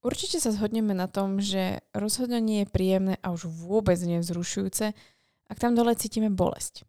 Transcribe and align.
Určite 0.00 0.40
sa 0.40 0.48
zhodneme 0.48 0.96
na 0.96 1.12
tom, 1.12 1.44
že 1.44 1.84
rozhodne 1.92 2.40
nie 2.40 2.64
je 2.64 2.72
príjemné 2.72 3.14
a 3.20 3.36
už 3.36 3.52
vôbec 3.52 4.00
nie 4.00 4.16
je 4.16 4.24
vzrušujúce, 4.24 4.96
ak 5.52 5.56
tam 5.60 5.76
dole 5.76 5.92
cítime 5.92 6.32
bolesť. 6.32 6.88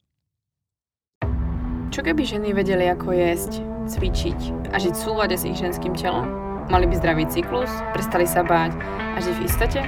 Čo 1.92 2.08
keby 2.08 2.24
ženy 2.24 2.55
vedeli, 2.55 2.87
ako 2.87 3.11
jesť, 3.11 3.59
cvičiť 3.92 4.71
a 4.71 4.79
žiť 4.79 4.95
v 4.95 5.03
súlade 5.03 5.35
s 5.35 5.43
ich 5.43 5.59
ženským 5.59 5.92
telom? 5.92 6.24
Mali 6.71 6.87
by 6.87 6.95
zdravý 7.03 7.27
cyklus, 7.27 7.67
prestali 7.92 8.23
sa 8.23 8.47
báť 8.47 8.79
a 8.79 9.20
žiť 9.20 9.36
v 9.36 9.43
istote? 9.43 9.82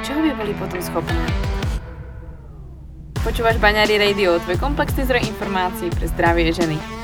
Čoho 0.00 0.24
by 0.24 0.32
boli 0.32 0.56
potom 0.56 0.80
schopné? 0.80 1.20
Počúvaš 3.20 3.60
Baňári 3.60 4.00
Radio, 4.00 4.40
tvoj 4.40 4.56
komplexný 4.56 5.04
zdroj 5.04 5.20
informácií 5.28 5.92
pre 5.92 6.08
zdravie 6.08 6.48
ženy. 6.48 7.03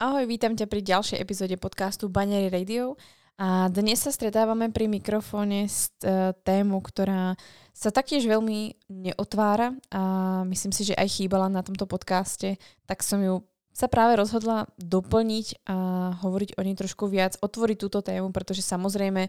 Ahoj, 0.00 0.24
vítam 0.24 0.56
ťa 0.56 0.64
pri 0.64 0.80
ďalšej 0.80 1.20
epizóde 1.20 1.60
podcastu 1.60 2.08
Banery 2.08 2.48
Radio 2.48 2.96
a 3.36 3.68
dnes 3.68 4.00
sa 4.00 4.08
stretávame 4.08 4.72
pri 4.72 4.88
mikrofóne 4.88 5.68
s 5.68 5.92
e, 6.00 6.32
tému, 6.40 6.80
ktorá 6.80 7.36
sa 7.76 7.92
taktiež 7.92 8.24
veľmi 8.24 8.80
neotvára 8.88 9.76
a 9.92 10.00
myslím 10.48 10.72
si, 10.72 10.88
že 10.88 10.96
aj 10.96 11.04
chýbala 11.04 11.52
na 11.52 11.60
tomto 11.60 11.84
podcaste, 11.84 12.56
tak 12.88 13.04
som 13.04 13.20
ju 13.20 13.44
sa 13.76 13.92
práve 13.92 14.16
rozhodla 14.16 14.72
doplniť 14.80 15.68
a 15.68 15.76
hovoriť 16.24 16.56
o 16.56 16.64
nej 16.64 16.80
trošku 16.80 17.04
viac, 17.04 17.36
otvoriť 17.36 17.76
túto 17.76 18.00
tému, 18.00 18.32
pretože 18.32 18.64
samozrejme 18.64 19.28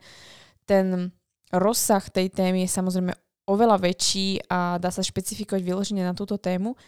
ten 0.64 1.12
rozsah 1.52 2.08
tej 2.08 2.32
témy 2.32 2.64
je 2.64 2.72
samozrejme 2.72 3.12
oveľa 3.44 3.76
väčší 3.76 4.48
a 4.48 4.80
dá 4.80 4.88
sa 4.88 5.04
špecifikovať 5.04 5.67
vyloženie 5.67 6.08
na 6.08 6.16
túto 6.16 6.40
tému. 6.40 6.80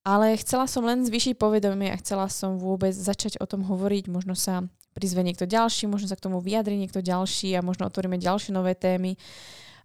Ale 0.00 0.32
chcela 0.40 0.64
som 0.64 0.80
len 0.88 1.04
zvýšiť 1.04 1.36
povedomie 1.36 1.92
a 1.92 2.00
chcela 2.00 2.24
som 2.32 2.56
vôbec 2.56 2.96
začať 2.96 3.36
o 3.36 3.44
tom 3.44 3.60
hovoriť. 3.68 4.08
Možno 4.08 4.32
sa 4.32 4.64
prizve 4.96 5.20
niekto 5.20 5.44
ďalší, 5.44 5.86
možno 5.86 6.08
sa 6.08 6.16
k 6.16 6.24
tomu 6.24 6.40
vyjadri 6.40 6.80
niekto 6.80 7.04
ďalší 7.04 7.52
a 7.54 7.64
možno 7.64 7.84
otvoríme 7.86 8.16
ďalšie 8.16 8.56
nové 8.56 8.72
témy. 8.72 9.20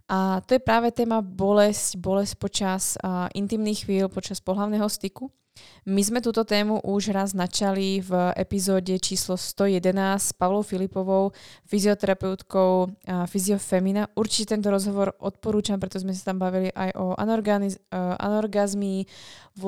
A 0.06 0.40
to 0.46 0.56
je 0.56 0.62
práve 0.62 0.94
téma 0.94 1.18
bolesť, 1.20 1.98
bolesť 1.98 2.34
počas 2.38 2.94
uh, 3.02 3.26
intimných 3.34 3.84
chvíľ, 3.84 4.06
počas 4.06 4.38
pohľavného 4.38 4.86
styku. 4.86 5.28
My 5.86 6.02
sme 6.02 6.20
túto 6.20 6.44
tému 6.44 6.84
už 6.84 7.16
raz 7.16 7.32
načali 7.32 8.04
v 8.04 8.12
epizóde 8.36 8.92
číslo 9.00 9.40
111 9.40 9.88
s 10.20 10.30
Pavlou 10.36 10.60
Filipovou, 10.60 11.32
fyzioterapeutkou 11.64 12.90
Fyziofemina. 13.24 14.10
Určite 14.18 14.52
tento 14.52 14.68
rozhovor 14.68 15.16
odporúčam, 15.16 15.80
preto 15.80 15.96
sme 15.96 16.12
sa 16.12 16.32
tam 16.32 16.42
bavili 16.42 16.68
aj 16.74 16.90
o 16.98 17.16
anorgazmii, 18.20 19.00
v, 19.56 19.64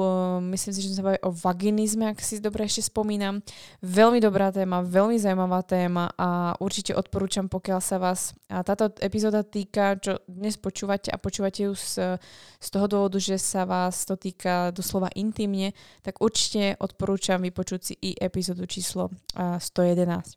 myslím 0.52 0.72
si, 0.76 0.80
že 0.84 0.88
sme 0.92 0.98
sa 1.00 1.06
bavili 1.08 1.24
o 1.24 1.32
vaginizme, 1.32 2.04
ak 2.12 2.20
si 2.20 2.44
dobre 2.44 2.68
ešte 2.68 2.84
spomínam. 2.92 3.40
Veľmi 3.80 4.20
dobrá 4.20 4.52
téma, 4.52 4.84
veľmi 4.84 5.16
zaujímavá 5.16 5.64
téma 5.64 6.12
a 6.20 6.52
určite 6.60 6.92
odporúčam, 6.92 7.48
pokiaľ 7.48 7.80
sa 7.80 7.96
vás 7.96 8.36
táto 8.46 8.92
epizóda 9.00 9.40
týka, 9.40 9.96
čo 9.96 10.20
dnes 10.28 10.60
počúvate 10.60 11.08
a 11.08 11.16
počúvate 11.16 11.64
ju 11.64 11.72
z, 11.72 12.20
z 12.60 12.68
toho 12.68 12.84
dôvodu, 12.84 13.16
že 13.16 13.40
sa 13.40 13.64
vás 13.64 14.04
to 14.04 14.20
týka 14.20 14.76
doslova 14.76 15.08
intimne, 15.16 15.72
tak 16.04 16.20
určite 16.20 16.76
odporúčam 16.76 17.40
vypočuť 17.40 17.80
si 17.80 17.94
i 17.96 18.12
epizódu 18.12 18.68
číslo 18.68 19.08
111. 19.34 20.36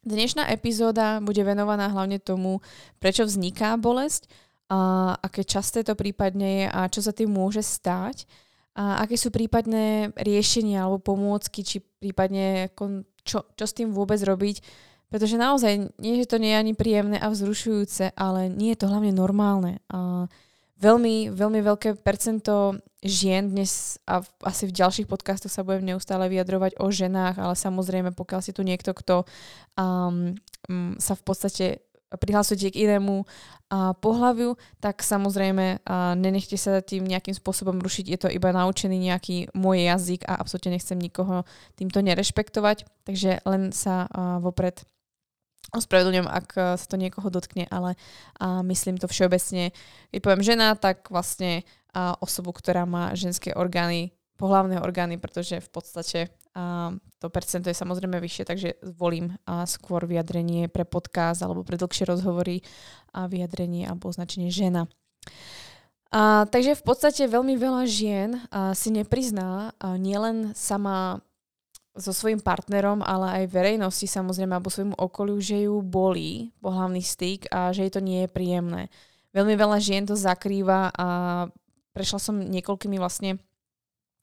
Dnešná 0.00 0.48
epizóda 0.48 1.20
bude 1.20 1.44
venovaná 1.44 1.92
hlavne 1.92 2.16
tomu, 2.16 2.64
prečo 2.98 3.28
vzniká 3.28 3.76
bolesť, 3.76 4.32
a 4.70 5.12
aké 5.18 5.42
časté 5.42 5.82
to 5.82 5.98
prípadne 5.98 6.48
je 6.62 6.66
a 6.70 6.86
čo 6.86 7.02
sa 7.02 7.10
tým 7.10 7.34
môže 7.34 7.60
stať 7.60 8.24
a 8.78 9.02
aké 9.02 9.18
sú 9.18 9.34
prípadné 9.34 10.14
riešenia 10.14 10.86
alebo 10.86 11.02
pomôcky, 11.02 11.66
či 11.66 11.82
prípadne 11.82 12.70
čo, 13.26 13.42
čo 13.58 13.64
s 13.66 13.74
tým 13.74 13.90
vôbec 13.90 14.22
robiť, 14.22 14.62
pretože 15.10 15.34
naozaj 15.34 15.90
nie, 15.98 16.22
že 16.22 16.30
to 16.30 16.38
nie 16.38 16.54
je 16.54 16.60
ani 16.62 16.72
príjemné 16.78 17.18
a 17.18 17.34
vzrušujúce, 17.34 18.14
ale 18.14 18.46
nie 18.46 18.72
je 18.72 18.86
to 18.86 18.86
hlavne 18.86 19.10
normálne. 19.10 19.82
A 19.90 20.30
veľmi, 20.78 21.34
veľmi 21.34 21.60
veľké 21.66 21.98
percento 21.98 22.78
žien 23.02 23.50
dnes 23.50 23.98
a 24.06 24.22
v, 24.22 24.28
asi 24.46 24.70
v 24.70 24.76
ďalších 24.78 25.10
podcastoch 25.10 25.50
sa 25.50 25.66
budem 25.66 25.90
neustále 25.90 26.30
vyjadrovať 26.30 26.78
o 26.78 26.88
ženách, 26.94 27.42
ale 27.42 27.54
samozrejme, 27.58 28.14
pokiaľ 28.14 28.40
si 28.40 28.54
tu 28.54 28.62
niekto, 28.62 28.94
kto 28.94 29.26
um, 29.74 30.38
sa 31.02 31.18
v 31.18 31.22
podstate 31.26 31.66
prihlasujete 32.10 32.74
k 32.74 32.90
inému 32.90 33.22
a 33.70 33.94
pohľaviu, 33.94 34.58
tak 34.82 34.98
samozrejme 35.06 35.86
a 35.86 36.18
nenechte 36.18 36.58
sa 36.58 36.82
tým 36.82 37.06
nejakým 37.06 37.34
spôsobom 37.38 37.78
rušiť, 37.78 38.04
je 38.10 38.18
to 38.18 38.28
iba 38.30 38.50
naučený 38.50 38.98
nejaký 38.98 39.54
môj 39.54 39.86
jazyk 39.86 40.26
a 40.26 40.42
absolútne 40.42 40.74
nechcem 40.74 40.98
nikoho 40.98 41.46
týmto 41.78 42.02
nerešpektovať, 42.02 42.88
takže 43.06 43.46
len 43.46 43.70
sa 43.70 44.10
a, 44.10 44.42
vopred 44.42 44.82
ospravedlňujem, 45.70 46.26
ak 46.26 46.48
sa 46.74 46.86
to 46.90 46.98
niekoho 46.98 47.30
dotkne, 47.30 47.70
ale 47.70 47.94
a 48.42 48.58
myslím 48.66 48.98
to 48.98 49.06
všeobecne. 49.06 49.70
Keď 50.10 50.18
poviem 50.18 50.42
žena, 50.42 50.74
tak 50.74 51.06
vlastne 51.14 51.62
a 51.90 52.14
osobu, 52.22 52.54
ktorá 52.54 52.86
má 52.86 53.14
ženské 53.18 53.50
orgány, 53.54 54.14
pohlavné 54.38 54.78
orgány, 54.78 55.18
pretože 55.18 55.58
v 55.58 55.68
podstate 55.68 56.18
to 57.20 57.26
percento 57.28 57.68
je 57.68 57.76
samozrejme 57.76 58.16
vyššie, 58.16 58.44
takže 58.48 58.68
zvolím 58.82 59.36
skôr 59.68 60.04
vyjadrenie 60.08 60.72
pre 60.72 60.88
podcast 60.88 61.44
alebo 61.44 61.64
pre 61.64 61.76
dlhšie 61.76 62.08
rozhovory 62.08 62.64
a 63.12 63.28
vyjadrenie 63.28 63.84
alebo 63.84 64.08
označenie 64.08 64.48
žena. 64.48 64.88
A, 66.10 66.42
takže 66.50 66.74
v 66.74 66.82
podstate 66.82 67.30
veľmi 67.30 67.54
veľa 67.54 67.86
žien 67.86 68.34
a, 68.50 68.74
si 68.74 68.90
neprizná 68.90 69.70
a 69.78 69.94
nielen 69.94 70.50
sama 70.58 71.22
so 71.94 72.10
svojím 72.10 72.42
partnerom, 72.42 73.02
ale 73.02 73.42
aj 73.42 73.52
verejnosti 73.54 74.10
samozrejme 74.10 74.58
alebo 74.58 74.74
svojmu 74.74 74.98
okoliu, 74.98 75.38
že 75.38 75.70
ju 75.70 75.78
bolí 75.82 76.50
pohľavný 76.58 76.98
styk 76.98 77.50
a 77.54 77.70
že 77.70 77.86
jej 77.86 77.92
to 77.94 78.02
nie 78.02 78.26
je 78.26 78.28
príjemné. 78.30 78.90
Veľmi 79.30 79.54
veľa 79.54 79.78
žien 79.78 80.02
to 80.02 80.18
zakrýva 80.18 80.90
a 80.90 81.06
prešla 81.94 82.18
som 82.18 82.42
niekoľkými 82.42 82.98
vlastne 82.98 83.38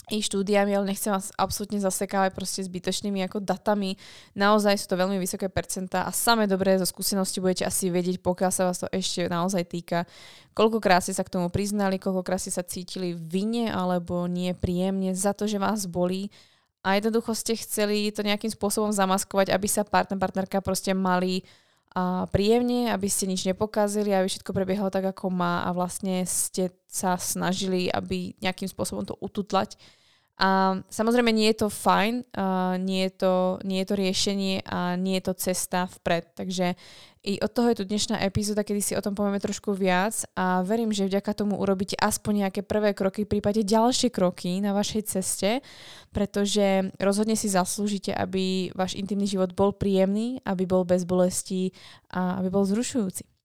i 0.07 0.23
štúdiami, 0.23 0.71
ale 0.71 0.95
nechcem 0.95 1.11
vás 1.11 1.35
absolútne 1.35 1.83
zasekávať 1.83 2.31
proste 2.31 2.63
zbytočnými 2.63 3.27
ako 3.27 3.43
datami. 3.43 3.99
Naozaj 4.39 4.79
sú 4.79 4.87
to 4.87 4.95
veľmi 4.95 5.19
vysoké 5.19 5.51
percentá 5.51 6.07
a 6.07 6.15
same 6.15 6.47
dobré 6.47 6.79
zo 6.79 6.87
skúsenosti 6.87 7.43
budete 7.43 7.67
asi 7.67 7.91
vedieť, 7.91 8.23
pokiaľ 8.23 8.51
sa 8.55 8.63
vás 8.71 8.79
to 8.79 8.87
ešte 8.87 9.27
naozaj 9.27 9.67
týka, 9.67 10.07
koľkokrát 10.55 11.03
ste 11.03 11.11
sa 11.11 11.27
k 11.27 11.35
tomu 11.35 11.51
priznali, 11.51 11.99
koľkokrát 11.99 12.39
ste 12.39 12.55
sa 12.55 12.63
cítili 12.63 13.11
vine 13.11 13.67
alebo 13.67 14.31
nie 14.31 14.55
príjemne 14.55 15.11
za 15.11 15.35
to, 15.35 15.43
že 15.43 15.59
vás 15.59 15.83
bolí 15.91 16.31
a 16.87 16.95
jednoducho 16.95 17.35
ste 17.35 17.59
chceli 17.59 18.07
to 18.15 18.23
nejakým 18.23 18.47
spôsobom 18.47 18.95
zamaskovať, 18.95 19.51
aby 19.51 19.67
sa 19.67 19.83
partner, 19.83 20.15
partnerka 20.15 20.63
proste 20.63 20.95
mali 20.95 21.43
a 21.95 22.27
príjemne, 22.29 22.91
aby 22.91 23.07
ste 23.07 23.29
nič 23.29 23.47
nepokazili, 23.47 24.13
aby 24.13 24.27
všetko 24.27 24.51
prebiehalo 24.53 24.91
tak, 24.91 25.07
ako 25.11 25.31
má 25.31 25.65
a 25.65 25.73
vlastne 25.73 26.27
ste 26.27 26.73
sa 26.87 27.15
snažili, 27.15 27.91
aby 27.91 28.37
nejakým 28.39 28.69
spôsobom 28.69 29.07
to 29.07 29.15
ututlať. 29.19 29.79
A 30.37 30.77
samozrejme 30.93 31.33
nie 31.33 31.49
je 31.49 31.65
to 31.65 31.73
fajn, 31.73 32.21
uh, 32.37 32.77
nie, 32.77 33.09
je 33.09 33.25
to, 33.25 33.33
nie 33.65 33.81
je 33.81 33.87
to 33.89 33.95
riešenie 33.97 34.55
a 34.69 34.93
nie 34.93 35.17
je 35.17 35.23
to 35.25 35.33
cesta 35.33 35.89
vpred. 35.89 36.29
Takže 36.37 36.77
i 37.25 37.41
od 37.41 37.51
toho 37.51 37.73
je 37.73 37.81
tu 37.81 37.83
dnešná 37.89 38.21
epizóda, 38.21 38.61
kedy 38.61 38.79
si 38.79 38.93
o 38.93 39.01
tom 39.01 39.17
povieme 39.17 39.41
trošku 39.41 39.73
viac 39.73 40.23
a 40.37 40.61
verím, 40.61 40.93
že 40.93 41.09
vďaka 41.09 41.33
tomu 41.33 41.57
urobíte 41.57 41.97
aspoň 41.97 42.47
nejaké 42.47 42.61
prvé 42.63 42.93
kroky, 42.93 43.25
v 43.25 43.35
prípade 43.35 43.65
ďalšie 43.65 44.13
kroky 44.13 44.63
na 44.63 44.71
vašej 44.77 45.11
ceste, 45.11 45.65
pretože 46.15 46.93
rozhodne 47.01 47.35
si 47.35 47.49
zaslúžite, 47.49 48.13
aby 48.13 48.71
váš 48.77 48.95
intimný 48.95 49.27
život 49.27 49.51
bol 49.57 49.73
príjemný, 49.73 50.39
aby 50.47 50.63
bol 50.63 50.85
bez 50.85 51.03
bolesti 51.03 51.75
a 52.13 52.39
aby 52.39 52.47
bol 52.47 52.63
zrušujúci. 52.63 53.36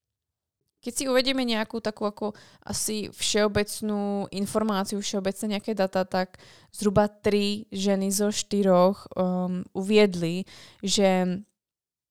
Keď 0.83 0.93
si 0.93 1.07
uvedieme 1.07 1.47
nejakú 1.47 1.79
takú 1.79 2.11
ako 2.11 2.35
asi 2.67 3.07
všeobecnú 3.15 4.27
informáciu, 4.35 4.99
všeobecné 4.99 5.57
nejaké 5.57 5.79
data, 5.79 6.03
tak 6.03 6.43
zhruba 6.75 7.07
tri 7.07 7.71
ženy 7.71 8.11
zo 8.11 8.35
štyroch 8.35 9.07
um, 9.15 9.63
uviedli, 9.79 10.43
že 10.83 11.39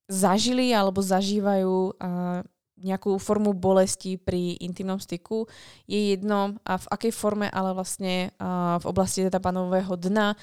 zažili 0.07 0.71
alebo 0.71 1.03
zažívajú 1.03 1.99
uh, 1.99 2.47
nejakú 2.81 3.21
formu 3.21 3.53
bolesti 3.53 4.17
pri 4.17 4.57
intimnom 4.57 4.97
styku. 4.97 5.45
Je 5.85 6.17
jedno 6.17 6.57
a 6.65 6.81
v 6.81 6.85
akej 6.89 7.13
forme, 7.13 7.45
ale 7.45 7.77
vlastne 7.77 8.33
v 8.81 8.85
oblasti 8.89 9.21
teda 9.21 9.37
panového 9.37 9.93
dna 9.93 10.33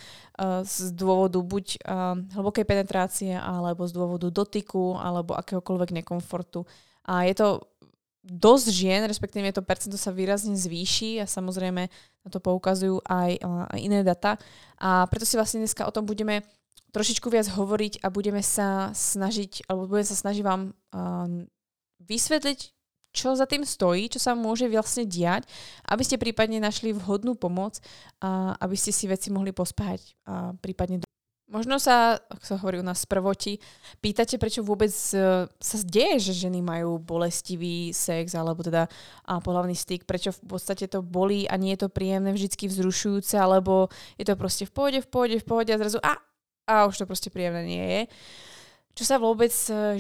z 0.63 0.95
dôvodu 0.95 1.43
buď 1.43 1.83
hlbokej 2.39 2.63
penetrácie 2.63 3.35
alebo 3.35 3.91
z 3.91 3.93
dôvodu 3.99 4.31
dotyku 4.31 4.95
alebo 4.95 5.35
akéhokoľvek 5.35 5.99
nekomfortu. 5.99 6.63
A 7.11 7.27
je 7.27 7.35
to 7.35 7.49
dosť 8.29 8.67
žien, 8.69 9.01
respektíve 9.09 9.49
to 9.57 9.65
percento 9.65 9.97
sa 9.97 10.13
výrazne 10.13 10.53
zvýši 10.53 11.25
a 11.25 11.27
samozrejme 11.27 11.83
na 11.89 12.29
to 12.29 12.39
poukazujú 12.39 13.01
aj, 13.09 13.41
iné 13.81 14.05
data. 14.05 14.37
A 14.77 15.09
preto 15.09 15.25
si 15.25 15.41
vlastne 15.41 15.65
dneska 15.65 15.89
o 15.89 15.95
tom 15.95 16.05
budeme 16.05 16.45
trošičku 16.93 17.29
viac 17.33 17.49
hovoriť 17.49 18.05
a 18.05 18.13
budeme 18.13 18.45
sa 18.45 18.93
snažiť, 18.93 19.69
alebo 19.69 19.89
budeme 19.89 20.09
sa 20.09 20.17
snažiť 20.17 20.43
vám 20.45 20.73
uh, 20.73 21.45
vysvetliť, 22.05 22.61
čo 23.13 23.35
za 23.35 23.49
tým 23.49 23.65
stojí, 23.65 24.13
čo 24.13 24.21
sa 24.21 24.37
môže 24.37 24.69
vlastne 24.69 25.09
diať, 25.09 25.49
aby 25.89 26.03
ste 26.05 26.21
prípadne 26.21 26.61
našli 26.61 26.93
vhodnú 26.93 27.35
pomoc, 27.35 27.81
a 28.21 28.55
aby 28.61 28.77
ste 28.77 28.93
si 28.93 29.09
veci 29.09 29.33
mohli 29.33 29.51
pospáhať 29.51 30.17
a 30.29 30.53
prípadne 30.61 31.01
Možno 31.49 31.81
sa, 31.81 32.21
ako 32.29 32.45
sa 32.45 32.61
hovorí 32.61 32.77
u 32.77 32.85
nás 32.85 33.09
prvoti, 33.09 33.57
pýtate, 34.05 34.37
prečo 34.37 34.61
vôbec 34.61 34.93
uh, 35.17 35.49
sa 35.49 35.77
deje, 35.81 36.29
že 36.29 36.45
ženy 36.45 36.61
majú 36.61 37.01
bolestivý 37.01 37.97
sex 37.97 38.37
alebo 38.37 38.61
teda 38.61 38.85
a 39.25 39.41
pohľavný 39.41 39.73
styk, 39.73 40.05
prečo 40.05 40.37
v 40.37 40.45
podstate 40.45 40.85
to 40.93 41.01
bolí 41.01 41.49
a 41.49 41.57
nie 41.57 41.73
je 41.73 41.89
to 41.89 41.89
príjemné, 41.89 42.37
vždycky 42.37 42.69
vzrušujúce, 42.69 43.33
alebo 43.41 43.89
je 44.21 44.29
to 44.29 44.37
proste 44.37 44.69
v 44.69 44.73
pohode, 44.77 44.99
v 45.01 45.09
pohode, 45.09 45.37
v 45.41 45.47
pohode 45.49 45.71
a 45.73 45.81
zrazu 45.81 45.97
a, 46.05 46.21
a 46.69 46.85
už 46.85 47.01
to 47.01 47.09
proste 47.09 47.33
príjemné 47.33 47.65
nie 47.65 47.85
je. 47.89 48.03
Čo 49.01 49.05
sa 49.09 49.17
vôbec 49.17 49.53
uh, 49.73 49.97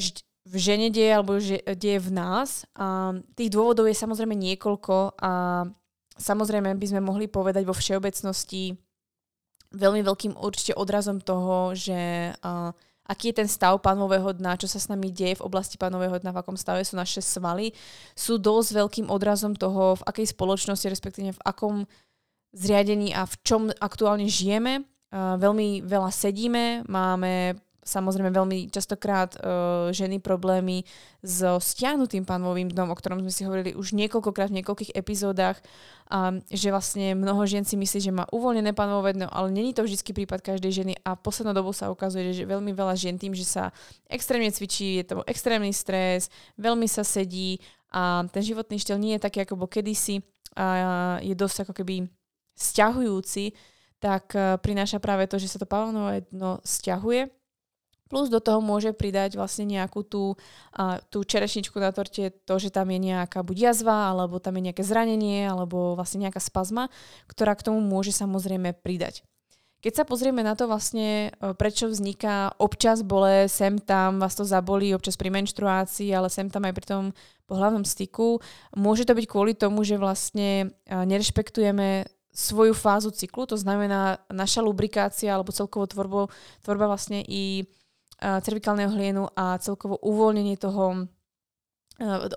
v 0.49 0.55
žene 0.57 0.89
deje 0.89 1.13
alebo 1.13 1.37
že, 1.37 1.61
deje 1.77 2.01
v 2.01 2.11
nás. 2.13 2.65
A 2.73 3.17
tých 3.37 3.53
dôvodov 3.53 3.85
je 3.89 3.97
samozrejme 3.97 4.33
niekoľko 4.33 5.21
a 5.21 5.65
samozrejme 6.17 6.73
by 6.77 6.87
sme 6.89 7.01
mohli 7.05 7.29
povedať 7.29 7.69
vo 7.69 7.77
všeobecnosti 7.77 8.77
veľmi 9.73 10.01
veľkým 10.01 10.33
určite 10.41 10.73
odrazom 10.77 11.21
toho, 11.21 11.77
že 11.77 12.33
uh, 12.41 12.73
aký 13.05 13.33
je 13.33 13.45
ten 13.45 13.49
stav 13.49 13.77
pánového 13.81 14.33
dna, 14.37 14.57
čo 14.61 14.69
sa 14.69 14.81
s 14.81 14.89
nami 14.89 15.13
deje 15.13 15.41
v 15.41 15.45
oblasti 15.45 15.77
pánového 15.77 16.21
dna, 16.21 16.33
v 16.33 16.41
akom 16.41 16.57
stave 16.57 16.85
sú 16.85 16.97
naše 16.97 17.21
svaly, 17.21 17.73
sú 18.17 18.41
dosť 18.41 18.85
veľkým 18.85 19.07
odrazom 19.13 19.53
toho, 19.57 20.01
v 20.01 20.07
akej 20.09 20.33
spoločnosti, 20.33 20.87
respektíve 20.89 21.37
v 21.37 21.45
akom 21.45 21.85
zriadení 22.57 23.13
a 23.13 23.29
v 23.29 23.35
čom 23.45 23.63
aktuálne 23.81 24.29
žijeme. 24.29 24.85
Uh, 25.09 25.41
veľmi 25.41 25.85
veľa 25.85 26.11
sedíme, 26.13 26.85
máme 26.85 27.57
samozrejme 27.89 28.29
veľmi 28.29 28.69
častokrát 28.69 29.33
uh, 29.41 29.89
ženy 29.89 30.21
problémy 30.21 30.85
so 31.25 31.57
stiahnutým 31.57 32.29
pánovým 32.29 32.69
dnom, 32.69 32.93
o 32.93 32.97
ktorom 32.97 33.25
sme 33.25 33.33
si 33.33 33.49
hovorili 33.49 33.73
už 33.73 33.97
niekoľkokrát 33.97 34.53
v 34.53 34.61
niekoľkých 34.61 34.93
epizódach, 34.93 35.57
um, 36.13 36.45
že 36.53 36.69
vlastne 36.69 37.17
mnoho 37.17 37.49
žien 37.49 37.65
si 37.65 37.81
myslí, 37.81 37.99
že 38.05 38.13
má 38.13 38.29
uvoľnené 38.29 38.77
pánové 38.77 39.17
dno, 39.17 39.27
ale 39.33 39.49
není 39.49 39.73
to 39.73 39.89
vždy 39.89 39.97
prípad 40.13 40.45
každej 40.45 40.85
ženy. 40.85 40.93
A 41.01 41.17
poslednou 41.17 41.57
dobu 41.57 41.73
sa 41.73 41.89
ukazuje, 41.89 42.37
že 42.37 42.45
veľmi 42.45 42.77
veľa 42.77 42.93
žien 42.93 43.17
tým, 43.17 43.33
že 43.33 43.49
sa 43.49 43.73
extrémne 44.07 44.53
cvičí, 44.53 45.01
je 45.01 45.05
to 45.09 45.25
extrémny 45.25 45.73
stres, 45.73 46.29
veľmi 46.61 46.85
sa 46.85 47.01
sedí 47.01 47.57
a 47.89 48.29
ten 48.29 48.45
životný 48.45 48.77
štýl 48.77 49.01
nie 49.01 49.17
je 49.17 49.25
taký, 49.25 49.49
ako 49.49 49.65
bol 49.65 49.69
kedysi 49.71 50.21
a 50.53 51.19
je 51.25 51.33
dosť 51.33 51.65
ako 51.65 51.73
keby 51.73 52.05
stiahujúci, 52.59 53.55
tak 53.99 54.35
uh, 54.35 54.59
prináša 54.59 54.99
práve 55.03 55.27
to, 55.31 55.39
že 55.39 55.51
sa 55.51 55.59
to 55.59 55.67
pánové 55.67 56.27
dno 56.31 56.59
stiahuje 56.63 57.31
Plus 58.09 58.33
do 58.33 58.41
toho 58.41 58.65
môže 58.65 58.97
pridať 58.97 59.37
vlastne 59.37 59.69
nejakú 59.69 60.03
tú, 60.03 60.35
uh, 60.77 60.97
tú 61.13 61.23
čerešničku 61.23 61.77
na 61.77 61.93
torte, 61.93 62.33
to, 62.49 62.55
že 62.57 62.73
tam 62.73 62.89
je 62.89 62.99
nejaká 62.99 63.45
buď 63.45 63.73
jazva, 63.73 64.11
alebo 64.11 64.41
tam 64.41 64.57
je 64.57 64.73
nejaké 64.73 64.83
zranenie, 64.83 65.45
alebo 65.45 65.93
vlastne 65.95 66.25
nejaká 66.25 66.41
spazma, 66.41 66.89
ktorá 67.29 67.53
k 67.53 67.69
tomu 67.69 67.85
môže 67.85 68.17
samozrejme 68.17 68.81
pridať. 68.81 69.23
Keď 69.79 69.95
sa 69.95 70.03
pozrieme 70.03 70.43
na 70.43 70.59
to 70.59 70.67
vlastne, 70.67 71.31
prečo 71.55 71.87
vzniká 71.87 72.51
občas 72.59 73.07
bole, 73.07 73.47
sem 73.47 73.79
tam 73.79 74.19
vás 74.19 74.35
to 74.35 74.43
zabolí, 74.43 74.91
občas 74.91 75.15
pri 75.15 75.31
menštruácii, 75.31 76.11
ale 76.11 76.27
sem 76.27 76.51
tam 76.51 76.67
aj 76.67 76.75
pri 76.75 76.87
tom 76.91 77.05
pohľavnom 77.47 77.87
styku, 77.87 78.43
môže 78.75 79.07
to 79.07 79.15
byť 79.15 79.27
kvôli 79.31 79.55
tomu, 79.55 79.87
že 79.87 79.95
vlastne 79.95 80.75
nerešpektujeme 80.91 82.11
svoju 82.35 82.75
fázu 82.75 83.15
cyklu, 83.15 83.47
to 83.47 83.55
znamená 83.55 84.19
naša 84.27 84.67
lubrikácia 84.67 85.31
alebo 85.31 85.55
celkovo 85.55 85.87
tvorbo, 85.87 86.27
tvorba 86.67 86.91
vlastne 86.91 87.23
i 87.23 87.63
cervikálneho 88.19 88.91
hlienu 88.93 89.31
a 89.39 89.59
celkovo 89.63 89.99
uvoľnenie 90.03 90.59
toho 90.59 91.07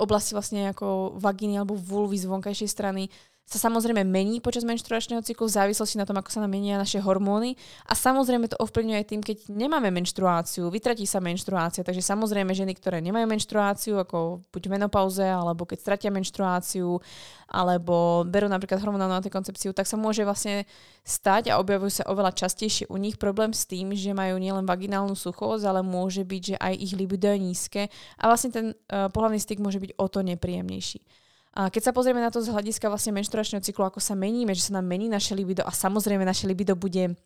oblasti 0.01 0.33
vlastne 0.33 0.73
ako 0.73 1.17
vagíny 1.21 1.57
alebo 1.57 1.77
vulvy 1.77 2.17
z 2.17 2.25
vonkajšej 2.25 2.69
strany 2.69 3.09
sa 3.51 3.67
samozrejme 3.67 4.07
mení 4.07 4.39
počas 4.39 4.63
menštruačného 4.63 5.19
cyklu 5.27 5.51
v 5.51 5.55
závislosti 5.59 5.99
na 5.99 6.07
tom, 6.07 6.15
ako 6.15 6.31
sa 6.31 6.39
nám 6.39 6.55
menia 6.55 6.79
naše 6.79 7.03
hormóny. 7.03 7.59
A 7.83 7.93
samozrejme 7.99 8.47
to 8.47 8.55
ovplyvňuje 8.63 8.97
aj 8.97 9.07
tým, 9.11 9.21
keď 9.21 9.37
nemáme 9.51 9.91
menštruáciu, 9.91 10.71
vytratí 10.71 11.03
sa 11.03 11.19
menštruácia. 11.19 11.83
Takže 11.83 11.99
samozrejme 11.99 12.55
ženy, 12.55 12.71
ktoré 12.79 13.03
nemajú 13.03 13.27
menštruáciu, 13.27 13.99
ako 13.99 14.39
buď 14.55 14.61
v 14.71 14.73
menopauze, 14.79 15.27
alebo 15.27 15.67
keď 15.67 15.77
stratia 15.83 16.09
menštruáciu, 16.15 17.03
alebo 17.51 18.23
berú 18.23 18.47
napríklad 18.47 18.79
hormonálnu 18.79 19.19
antikoncepciu, 19.19 19.75
tak 19.75 19.83
sa 19.83 19.99
môže 19.99 20.23
vlastne 20.23 20.63
stať 21.03 21.51
a 21.51 21.59
objavujú 21.59 21.91
sa 21.91 22.07
oveľa 22.07 22.31
častejšie 22.31 22.87
u 22.87 22.95
nich 22.95 23.19
problém 23.19 23.51
s 23.51 23.67
tým, 23.67 23.91
že 23.91 24.15
majú 24.15 24.39
nielen 24.39 24.63
vaginálnu 24.63 25.19
suchosť, 25.19 25.67
ale 25.67 25.83
môže 25.83 26.23
byť, 26.23 26.41
že 26.41 26.55
aj 26.55 26.73
ich 26.79 26.95
libido 26.95 27.27
je 27.27 27.39
nízke 27.43 27.81
a 28.15 28.23
vlastne 28.31 28.55
ten 28.55 28.65
uh, 28.71 29.11
pohľavný 29.11 29.43
styk 29.43 29.59
môže 29.59 29.83
byť 29.83 29.99
o 29.99 30.07
to 30.07 30.23
nepríjemnejší. 30.23 31.20
A 31.51 31.67
keď 31.67 31.91
sa 31.91 31.95
pozrieme 31.95 32.23
na 32.23 32.31
to 32.31 32.39
z 32.39 32.47
hľadiska 32.47 32.87
vlastne 32.87 33.11
menštruačného 33.11 33.59
cyklu, 33.59 33.83
ako 33.83 33.99
sa 33.99 34.15
meníme, 34.15 34.55
že 34.55 34.71
sa 34.71 34.79
nám 34.79 34.87
mení 34.87 35.11
naše 35.11 35.35
libido 35.35 35.67
a 35.67 35.71
samozrejme 35.75 36.23
naše 36.23 36.47
libido 36.47 36.79
bude 36.79 37.19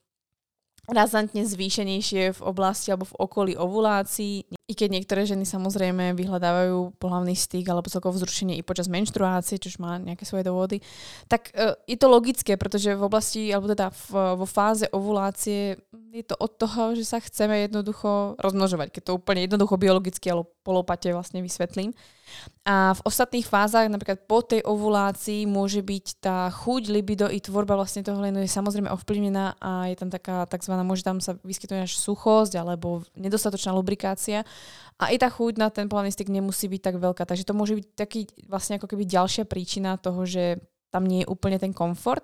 razantne 0.85 1.41
zvýšenejšie 1.45 2.37
v 2.37 2.41
oblasti 2.45 2.93
alebo 2.93 3.09
v 3.09 3.17
okolí 3.17 3.53
ovulácií. 3.57 4.45
I 4.65 4.73
keď 4.73 4.89
niektoré 4.97 5.29
ženy 5.29 5.45
samozrejme 5.45 6.17
vyhľadávajú 6.17 6.97
pohľavný 6.97 7.37
styk 7.37 7.69
alebo 7.69 7.89
celkovo 7.89 8.17
vzrušenie 8.17 8.57
i 8.57 8.65
počas 8.65 8.89
menštruácie, 8.89 9.61
čo 9.61 9.69
má 9.77 10.01
nejaké 10.01 10.25
svoje 10.25 10.45
dôvody, 10.45 10.81
tak 11.29 11.53
uh, 11.53 11.77
je 11.85 11.97
to 11.97 12.09
logické, 12.09 12.57
pretože 12.57 12.97
v 12.97 13.05
oblasti, 13.05 13.53
alebo 13.53 13.69
teda 13.69 13.93
v, 13.93 14.09
vo 14.41 14.47
fáze 14.49 14.89
ovulácie 14.89 15.77
je 16.15 16.23
to 16.23 16.35
od 16.39 16.51
toho, 16.55 16.95
že 16.95 17.03
sa 17.03 17.19
chceme 17.19 17.67
jednoducho 17.67 18.39
rozmnožovať, 18.39 18.95
keď 18.95 19.01
to 19.03 19.17
úplne 19.19 19.43
jednoducho 19.43 19.75
biologicky 19.75 20.31
alebo 20.31 20.47
polopate 20.63 21.11
vlastne 21.11 21.43
vysvetlím. 21.43 21.91
A 22.63 22.95
v 22.95 23.01
ostatných 23.03 23.43
fázach, 23.43 23.91
napríklad 23.91 24.23
po 24.23 24.39
tej 24.39 24.63
ovulácii, 24.63 25.43
môže 25.43 25.83
byť 25.83 26.05
tá 26.23 26.47
chuť, 26.49 26.87
libido 26.87 27.27
i 27.27 27.43
tvorba 27.43 27.75
vlastne 27.75 28.01
toho 28.01 28.17
lenu 28.23 28.39
je 28.39 28.49
samozrejme 28.49 28.87
ovplyvnená 28.95 29.59
a 29.59 29.91
je 29.91 29.95
tam 29.99 30.09
taká 30.09 30.47
takzvaná, 30.47 30.87
môže 30.87 31.03
tam 31.03 31.19
sa 31.19 31.35
vyskytnúť 31.43 31.85
až 31.85 31.99
suchosť 31.99 32.55
alebo 32.55 33.03
nedostatočná 33.19 33.75
lubrikácia 33.75 34.47
a 34.95 35.11
i 35.11 35.19
tá 35.19 35.27
chuť 35.27 35.59
na 35.59 35.67
ten 35.67 35.91
pohľadný 35.91 36.15
styk 36.15 36.31
nemusí 36.31 36.71
byť 36.71 36.81
tak 36.81 36.95
veľká. 36.97 37.27
Takže 37.27 37.43
to 37.43 37.53
môže 37.53 37.75
byť 37.75 37.85
taký 37.93 38.31
vlastne 38.47 38.79
ako 38.79 38.87
keby 38.87 39.03
ďalšia 39.03 39.43
príčina 39.43 39.99
toho, 39.99 40.23
že 40.23 40.63
tam 40.95 41.03
nie 41.03 41.27
je 41.27 41.29
úplne 41.29 41.59
ten 41.59 41.75
komfort. 41.75 42.23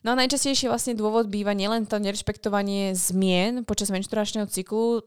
No 0.00 0.16
a 0.16 0.20
najčastejšie 0.24 0.72
vlastne 0.72 0.96
dôvod 0.96 1.28
býva 1.28 1.52
nielen 1.52 1.84
to 1.84 2.00
nerešpektovanie 2.00 2.96
zmien 2.96 3.68
počas 3.68 3.92
menštruačného 3.92 4.48
cyklu, 4.48 5.04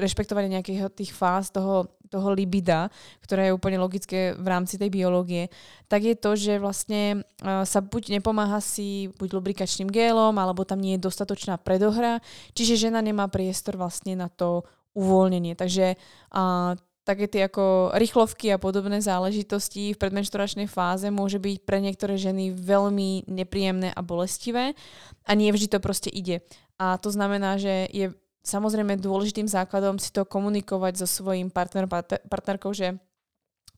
rešpektovanie 0.00 0.56
nejakých 0.56 0.88
tých 0.92 1.12
fáz 1.12 1.52
toho, 1.52 1.92
toho 2.08 2.30
libida, 2.32 2.92
ktoré 3.24 3.50
je 3.50 3.56
úplne 3.56 3.80
logické 3.80 4.38
v 4.38 4.46
rámci 4.46 4.78
tej 4.78 4.92
biológie, 4.92 5.50
tak 5.90 6.06
je 6.06 6.14
to, 6.14 6.38
že 6.38 6.62
vlastne 6.62 7.26
sa 7.42 7.80
buď 7.82 8.20
nepomáha 8.20 8.62
si 8.62 9.10
buď 9.18 9.34
lubrikačným 9.34 9.90
gélom, 9.90 10.36
alebo 10.38 10.62
tam 10.62 10.78
nie 10.78 10.94
je 10.94 11.04
dostatočná 11.10 11.58
predohra, 11.58 12.22
čiže 12.54 12.88
žena 12.88 13.02
nemá 13.02 13.26
priestor 13.26 13.74
vlastne 13.80 14.14
na 14.14 14.30
to 14.30 14.62
uvoľnenie. 14.94 15.58
Takže 15.58 15.98
uh, 16.32 16.72
také 17.06 17.30
tie 17.30 17.46
ako 17.46 17.94
rýchlovky 17.94 18.50
a 18.50 18.58
podobné 18.58 18.98
záležitosti 18.98 19.94
v 19.94 20.00
predmenšturačnej 20.02 20.66
fáze 20.66 21.06
môže 21.14 21.38
byť 21.38 21.56
pre 21.62 21.78
niektoré 21.78 22.18
ženy 22.18 22.50
veľmi 22.50 23.30
nepríjemné 23.30 23.94
a 23.94 24.02
bolestivé 24.02 24.74
a 25.22 25.30
nie 25.38 25.54
vždy 25.54 25.70
to 25.70 25.78
proste 25.78 26.10
ide. 26.10 26.42
A 26.82 26.98
to 26.98 27.14
znamená, 27.14 27.62
že 27.62 27.86
je 27.94 28.10
samozrejme 28.42 28.98
dôležitým 28.98 29.46
základom 29.46 30.02
si 30.02 30.10
to 30.10 30.26
komunikovať 30.26 30.98
so 30.98 31.06
svojím 31.06 31.54
partnerom, 31.54 31.88
partnerkou, 32.26 32.74
že 32.74 32.98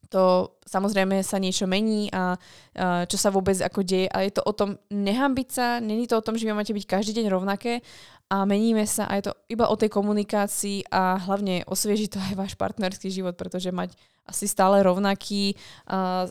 to 0.09 0.57
samozrejme 0.65 1.21
sa 1.21 1.37
niečo 1.37 1.69
mení 1.69 2.09
a, 2.13 2.37
a 2.77 3.05
čo 3.05 3.21
sa 3.21 3.29
vôbec 3.29 3.57
ako 3.61 3.85
deje. 3.85 4.09
A 4.09 4.25
je 4.25 4.33
to 4.33 4.43
o 4.45 4.53
tom 4.57 4.81
nehambiť 4.89 5.49
sa, 5.49 5.67
není 5.81 6.09
to 6.09 6.17
o 6.17 6.25
tom, 6.25 6.37
že 6.37 6.49
vy 6.49 6.57
máte 6.57 6.73
byť 6.73 6.85
každý 6.89 7.21
deň 7.21 7.27
rovnaké 7.29 7.85
a 8.29 8.45
meníme 8.45 8.85
sa 8.85 9.09
a 9.09 9.17
je 9.21 9.29
to 9.29 9.33
iba 9.49 9.69
o 9.69 9.77
tej 9.77 9.89
komunikácii 9.89 10.89
a 10.93 11.17
hlavne 11.17 11.65
osvieži 11.69 12.13
to 12.13 12.21
aj 12.21 12.37
váš 12.37 12.53
partnerský 12.57 13.09
život, 13.09 13.37
pretože 13.37 13.73
mať 13.73 13.97
asi 14.29 14.45
stále 14.45 14.85
rovnaký 14.85 15.57
a, 15.89 16.29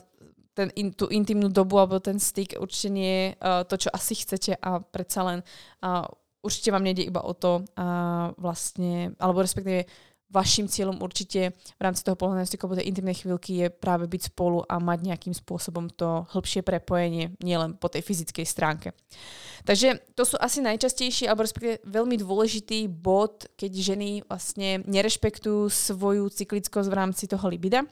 ten, 0.58 0.74
in, 0.74 0.90
tú 0.90 1.06
intimnú 1.10 1.46
dobu 1.46 1.78
alebo 1.78 2.02
ten 2.02 2.18
styk 2.18 2.58
určite 2.58 2.90
nie 2.90 3.06
je 3.06 3.26
uh, 3.38 3.62
to, 3.62 3.78
čo 3.78 3.94
asi 3.94 4.18
chcete 4.18 4.58
a 4.58 4.82
predsa 4.82 5.22
len 5.22 5.38
uh, 5.86 6.02
určite 6.42 6.74
vám 6.74 6.82
nejde 6.82 7.06
iba 7.06 7.22
o 7.22 7.30
to 7.30 7.62
uh, 7.62 8.34
vlastne, 8.34 9.14
alebo 9.22 9.42
respektíve 9.42 9.86
vašim 10.28 10.68
cieľom 10.68 11.00
určite 11.00 11.56
v 11.56 11.82
rámci 11.82 12.04
toho 12.04 12.12
pohľadného 12.12 12.48
styku 12.48 12.68
tej 12.76 12.84
intimnej 12.84 13.16
chvíľky 13.16 13.64
je 13.64 13.66
práve 13.72 14.04
byť 14.04 14.28
spolu 14.28 14.60
a 14.68 14.76
mať 14.76 15.08
nejakým 15.08 15.32
spôsobom 15.32 15.88
to 15.88 16.28
hĺbšie 16.36 16.60
prepojenie, 16.60 17.32
nielen 17.40 17.80
po 17.80 17.88
tej 17.88 18.04
fyzickej 18.04 18.44
stránke. 18.44 18.88
Takže 19.64 20.00
to 20.12 20.28
sú 20.28 20.36
asi 20.36 20.60
najčastejší, 20.60 21.26
alebo 21.26 21.48
respektíve 21.48 21.80
veľmi 21.88 22.20
dôležitý 22.20 22.92
bod, 22.92 23.48
keď 23.56 23.72
ženy 23.72 24.10
vlastne 24.28 24.84
nerešpektujú 24.84 25.72
svoju 25.72 26.28
cyklickosť 26.28 26.88
v 26.92 26.98
rámci 26.98 27.24
toho 27.24 27.48
libida. 27.48 27.88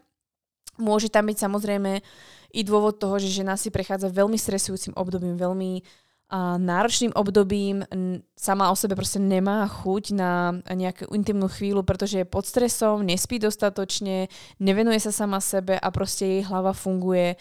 Môže 0.77 1.09
tam 1.09 1.33
byť 1.33 1.41
samozrejme 1.41 2.05
i 2.53 2.61
dôvod 2.61 3.01
toho, 3.01 3.17
že 3.17 3.33
žena 3.33 3.57
si 3.57 3.73
prechádza 3.73 4.13
veľmi 4.13 4.37
stresujúcim 4.37 4.93
obdobím, 4.93 5.41
veľmi 5.41 5.81
náročným 6.35 7.15
obdobím 7.15 7.87
sama 8.35 8.75
o 8.75 8.77
sebe 8.77 8.99
proste 8.99 9.23
nemá 9.23 9.63
chuť 9.71 10.05
na 10.11 10.59
nejakú 10.67 11.07
intimnú 11.15 11.47
chvíľu, 11.47 11.87
pretože 11.87 12.23
je 12.23 12.27
pod 12.27 12.43
stresom, 12.43 13.07
nespí 13.07 13.39
dostatočne, 13.39 14.27
nevenuje 14.59 14.99
sa 14.99 15.15
sama 15.15 15.39
sebe 15.39 15.79
a 15.79 15.89
proste 15.95 16.27
jej 16.27 16.43
hlava 16.43 16.75
funguje 16.75 17.39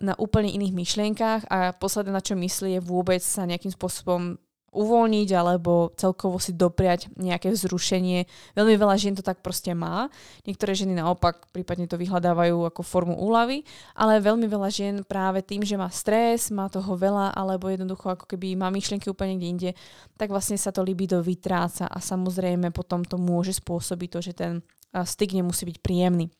na 0.00 0.14
úplne 0.18 0.50
iných 0.50 0.74
myšlienkách 0.74 1.42
a 1.46 1.76
posledné, 1.76 2.10
na 2.10 2.24
čo 2.24 2.34
myslí, 2.34 2.80
je 2.80 2.82
vôbec 2.82 3.22
sa 3.22 3.46
nejakým 3.46 3.70
spôsobom 3.70 4.42
uvoľniť 4.70 5.28
alebo 5.34 5.90
celkovo 5.98 6.38
si 6.38 6.54
dopriať 6.54 7.10
nejaké 7.18 7.50
vzrušenie. 7.50 8.26
Veľmi 8.54 8.74
veľa 8.78 8.94
žien 8.94 9.18
to 9.18 9.22
tak 9.22 9.42
proste 9.42 9.74
má. 9.74 10.06
Niektoré 10.46 10.78
ženy 10.78 10.94
naopak 10.94 11.50
prípadne 11.50 11.90
to 11.90 11.98
vyhľadávajú 11.98 12.70
ako 12.70 12.80
formu 12.86 13.18
úlavy, 13.18 13.66
ale 13.98 14.22
veľmi 14.22 14.46
veľa 14.46 14.70
žien 14.70 14.94
práve 15.02 15.42
tým, 15.42 15.66
že 15.66 15.74
má 15.74 15.90
stres, 15.90 16.54
má 16.54 16.70
toho 16.70 16.94
veľa 16.94 17.34
alebo 17.34 17.66
jednoducho 17.66 18.14
ako 18.14 18.30
keby 18.30 18.54
má 18.54 18.70
myšlienky 18.70 19.10
úplne 19.10 19.34
niekde 19.34 19.48
inde, 19.50 19.70
tak 20.14 20.30
vlastne 20.30 20.54
sa 20.54 20.70
to 20.70 20.86
libido 20.86 21.18
vytráca 21.18 21.90
a 21.90 21.98
samozrejme 21.98 22.70
potom 22.70 23.02
to 23.02 23.18
môže 23.18 23.58
spôsobiť 23.58 24.08
to, 24.08 24.20
že 24.22 24.32
ten 24.38 24.52
styk 24.94 25.34
nemusí 25.34 25.66
byť 25.66 25.78
príjemný. 25.82 26.30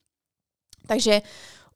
Takže 0.87 1.23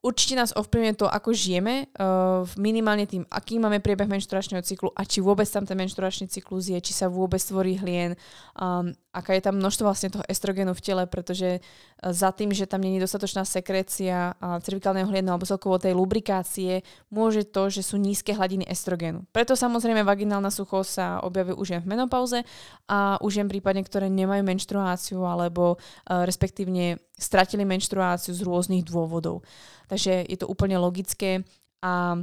Určite 0.04 0.36
nás 0.36 0.52
ovplyvňuje 0.52 1.00
to, 1.00 1.08
ako 1.08 1.32
žijeme, 1.32 1.88
uh, 1.96 2.44
minimálne 2.60 3.08
tým, 3.08 3.24
aký 3.32 3.56
máme 3.56 3.80
priebeh 3.80 4.04
menšturačného 4.04 4.60
cyklu 4.60 4.92
a 4.92 5.08
či 5.08 5.24
vôbec 5.24 5.48
tam 5.48 5.64
ten 5.64 5.80
menšturačný 5.80 6.28
cyklus 6.28 6.68
je, 6.68 6.76
či 6.76 6.92
sa 6.92 7.08
vôbec 7.08 7.40
tvorí 7.40 7.80
hlien, 7.80 8.12
um, 8.60 8.92
aká 9.14 9.38
je 9.38 9.46
tam 9.46 9.62
množstvo 9.62 9.86
vlastne 9.86 10.10
toho 10.10 10.26
estrogenu 10.26 10.74
v 10.74 10.82
tele, 10.82 11.04
pretože 11.06 11.62
uh, 11.62 12.10
za 12.10 12.34
tým, 12.34 12.50
že 12.50 12.66
tam 12.66 12.82
je 12.82 12.98
dostatočná 12.98 13.46
sekrécia 13.46 14.34
cervikálneho 14.42 15.06
hlienu 15.06 15.30
alebo 15.30 15.46
celkovo 15.46 15.78
tej 15.78 15.94
lubrikácie, 15.94 16.82
môže 17.14 17.46
to, 17.46 17.70
že 17.70 17.86
sú 17.86 17.94
nízke 17.94 18.34
hladiny 18.34 18.66
estrogenu. 18.66 19.22
Preto 19.30 19.54
samozrejme 19.54 20.02
vaginálna 20.02 20.50
suchosť 20.50 20.90
sa 20.90 21.06
objavuje 21.22 21.54
už 21.54 21.68
v 21.86 21.90
menopauze 21.94 22.42
a 22.90 23.16
už 23.22 23.46
prípadne, 23.46 23.86
ktoré 23.86 24.10
nemajú 24.10 24.42
menštruáciu 24.42 25.22
alebo 25.22 25.78
uh, 25.78 26.26
respektívne 26.26 26.98
stratili 27.14 27.62
menštruáciu 27.62 28.34
z 28.34 28.42
rôznych 28.42 28.82
dôvodov. 28.82 29.46
Takže 29.86 30.26
je 30.26 30.36
to 30.40 30.50
úplne 30.50 30.74
logické 30.80 31.46
a 31.84 32.18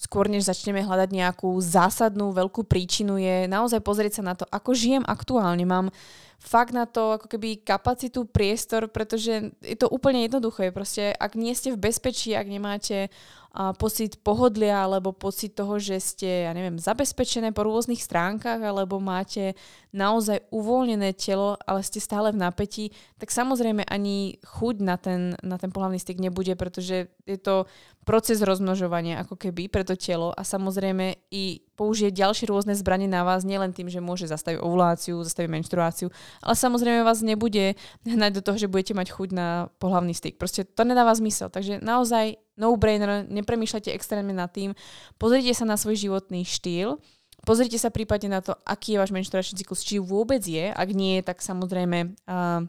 skôr 0.00 0.32
než 0.32 0.48
začneme 0.48 0.80
hľadať 0.80 1.12
nejakú 1.12 1.60
zásadnú 1.60 2.32
veľkú 2.32 2.64
príčinu 2.64 3.20
je 3.20 3.44
naozaj 3.44 3.84
pozrieť 3.84 4.20
sa 4.20 4.32
na 4.32 4.34
to, 4.34 4.48
ako 4.48 4.72
žijem 4.72 5.04
aktuálne. 5.04 5.68
Mám 5.68 5.92
fakt 6.40 6.72
na 6.72 6.88
to 6.88 7.20
ako 7.20 7.28
keby 7.28 7.60
kapacitu, 7.60 8.24
priestor, 8.24 8.88
pretože 8.88 9.52
je 9.60 9.76
to 9.76 9.92
úplne 9.92 10.24
jednoduché. 10.24 10.72
Proste 10.72 11.12
ak 11.12 11.36
nie 11.36 11.52
ste 11.52 11.76
v 11.76 11.92
bezpečí, 11.92 12.32
ak 12.32 12.48
nemáte 12.48 13.12
pocit 13.50 14.22
pohodlia 14.22 14.86
alebo 14.86 15.10
pocit 15.10 15.58
toho, 15.58 15.82
že 15.82 15.98
ste, 15.98 16.46
ja 16.46 16.52
neviem, 16.54 16.78
zabezpečené 16.78 17.50
po 17.50 17.66
rôznych 17.66 17.98
stránkach 17.98 18.62
alebo 18.62 19.02
máte 19.02 19.58
naozaj 19.90 20.46
uvoľnené 20.54 21.10
telo, 21.18 21.58
ale 21.66 21.82
ste 21.82 21.98
stále 21.98 22.30
v 22.30 22.38
napätí, 22.38 22.94
tak 23.18 23.34
samozrejme 23.34 23.82
ani 23.90 24.38
chuť 24.46 24.76
na 24.78 24.94
ten, 24.94 25.34
na 25.42 25.58
ten 25.58 25.74
pohľavný 25.74 25.98
styk 25.98 26.22
nebude, 26.22 26.54
pretože 26.54 27.10
je 27.26 27.38
to 27.42 27.66
proces 28.06 28.38
rozmnožovania 28.38 29.22
ako 29.26 29.34
keby 29.34 29.66
pre 29.66 29.82
to 29.82 29.98
telo 29.98 30.30
a 30.30 30.46
samozrejme 30.46 31.18
i 31.34 31.66
použije 31.74 32.14
ďalšie 32.14 32.46
rôzne 32.46 32.78
zbranie 32.78 33.10
na 33.10 33.26
vás, 33.26 33.42
nielen 33.42 33.74
tým, 33.74 33.90
že 33.90 34.04
môže 34.04 34.30
zastaviť 34.30 34.62
ovuláciu, 34.62 35.18
zastaviť 35.26 35.50
menštruáciu, 35.50 36.08
ale 36.38 36.54
samozrejme 36.54 37.02
vás 37.02 37.24
nebude 37.24 37.74
hnať 38.06 38.30
do 38.40 38.44
toho, 38.46 38.56
že 38.60 38.70
budete 38.70 38.94
mať 38.94 39.10
chuť 39.10 39.28
na 39.34 39.72
pohľavný 39.82 40.14
styk. 40.14 40.38
Proste 40.38 40.62
to 40.68 40.82
nedáva 40.86 41.16
zmysel. 41.16 41.48
Takže 41.48 41.80
naozaj 41.80 42.36
no-brainer, 42.60 43.24
nepremýšľajte 43.26 43.96
extrémne 43.96 44.36
nad 44.36 44.52
tým, 44.52 44.76
pozrite 45.16 45.56
sa 45.56 45.64
na 45.64 45.80
svoj 45.80 45.96
životný 45.96 46.44
štýl, 46.44 47.00
pozrite 47.48 47.80
sa 47.80 47.88
prípadne 47.88 48.36
na 48.36 48.40
to, 48.44 48.52
aký 48.68 48.94
je 48.94 49.00
váš 49.00 49.12
menštruačný 49.16 49.64
cyklus, 49.64 49.80
či 49.80 49.96
vôbec 49.96 50.44
je, 50.44 50.68
ak 50.68 50.88
nie, 50.92 51.24
tak 51.24 51.40
samozrejme 51.40 52.12
uh, 52.28 52.68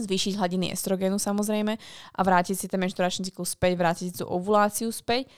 zvýšiť 0.00 0.40
hladiny 0.40 0.72
estrogénu 0.72 1.20
samozrejme 1.20 1.78
a 2.16 2.20
vrátiť 2.20 2.56
si 2.56 2.66
ten 2.66 2.80
menštruačný 2.80 3.28
cyklus 3.30 3.54
späť, 3.54 3.76
vrátiť 3.76 4.08
tú 4.20 4.24
ovuláciu 4.26 4.88
späť. 4.90 5.28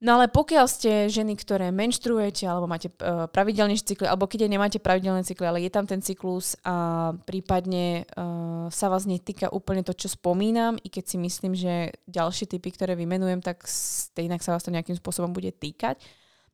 No 0.00 0.16
ale 0.16 0.32
pokiaľ 0.32 0.64
ste 0.64 1.12
ženy, 1.12 1.36
ktoré 1.36 1.68
menštruujete 1.68 2.48
alebo 2.48 2.64
máte 2.64 2.88
uh, 2.88 3.28
pravidelnejšie 3.28 3.84
cykly, 3.84 4.08
alebo 4.08 4.24
keď 4.24 4.48
nemáte 4.48 4.80
pravidelné 4.80 5.20
cykly, 5.28 5.44
ale 5.44 5.60
je 5.60 5.68
tam 5.68 5.84
ten 5.84 6.00
cyklus 6.00 6.56
a 6.64 7.12
prípadne 7.28 8.08
uh, 8.16 8.72
sa 8.72 8.88
vás 8.88 9.04
netýka 9.04 9.52
úplne 9.52 9.84
to, 9.84 9.92
čo 9.92 10.08
spomínam, 10.08 10.80
i 10.80 10.88
keď 10.88 11.04
si 11.04 11.16
myslím, 11.20 11.52
že 11.52 11.92
ďalšie 12.08 12.48
typy, 12.48 12.72
ktoré 12.72 12.96
vymenujem, 12.96 13.44
tak 13.44 13.68
inak 14.16 14.40
sa 14.40 14.56
vás 14.56 14.64
to 14.64 14.72
nejakým 14.72 14.96
spôsobom 14.96 15.36
bude 15.36 15.52
týkať, 15.52 16.00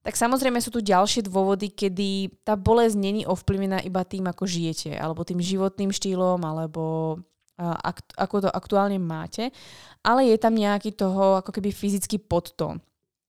tak 0.02 0.18
samozrejme 0.18 0.58
sú 0.58 0.74
tu 0.74 0.82
ďalšie 0.82 1.30
dôvody, 1.30 1.70
kedy 1.70 2.42
tá 2.42 2.58
bolesť 2.58 2.98
není 2.98 3.22
ovplyvnená 3.30 3.78
iba 3.86 4.02
tým, 4.02 4.26
ako 4.26 4.42
žijete, 4.42 4.98
alebo 4.98 5.22
tým 5.22 5.38
životným 5.38 5.94
štýlom, 5.94 6.42
alebo 6.42 7.18
akt, 7.58 8.10
ako 8.18 8.46
to 8.46 8.50
aktuálne 8.50 8.98
máte, 8.98 9.54
ale 10.02 10.30
je 10.30 10.36
tam 10.38 10.54
nejaký 10.54 10.98
toho 10.98 11.38
ako 11.42 11.50
keby 11.54 11.70
fyzický 11.70 12.18
podtón. 12.22 12.82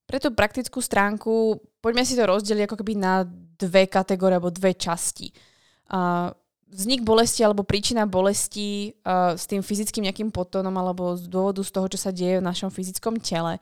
Pre 0.08 0.16
tú 0.16 0.32
praktickú 0.32 0.80
stránku 0.80 1.60
poďme 1.84 2.00
si 2.08 2.16
to 2.16 2.24
rozdeliť 2.24 2.64
ako 2.64 2.80
keby 2.80 2.96
na 2.96 3.28
dve 3.60 3.84
kategórie 3.84 4.40
alebo 4.40 4.48
dve 4.48 4.72
časti. 4.72 5.28
Vznik 6.68 7.04
bolesti 7.04 7.44
alebo 7.44 7.60
príčina 7.64 8.08
bolesti 8.08 8.96
s 9.36 9.44
tým 9.44 9.60
fyzickým 9.60 10.08
nejakým 10.08 10.32
potónom 10.32 10.72
alebo 10.80 11.12
z 11.12 11.28
dôvodu 11.28 11.60
z 11.60 11.72
toho, 11.76 11.86
čo 11.92 12.00
sa 12.00 12.10
deje 12.12 12.40
v 12.40 12.48
našom 12.48 12.72
fyzickom 12.72 13.20
tele, 13.20 13.60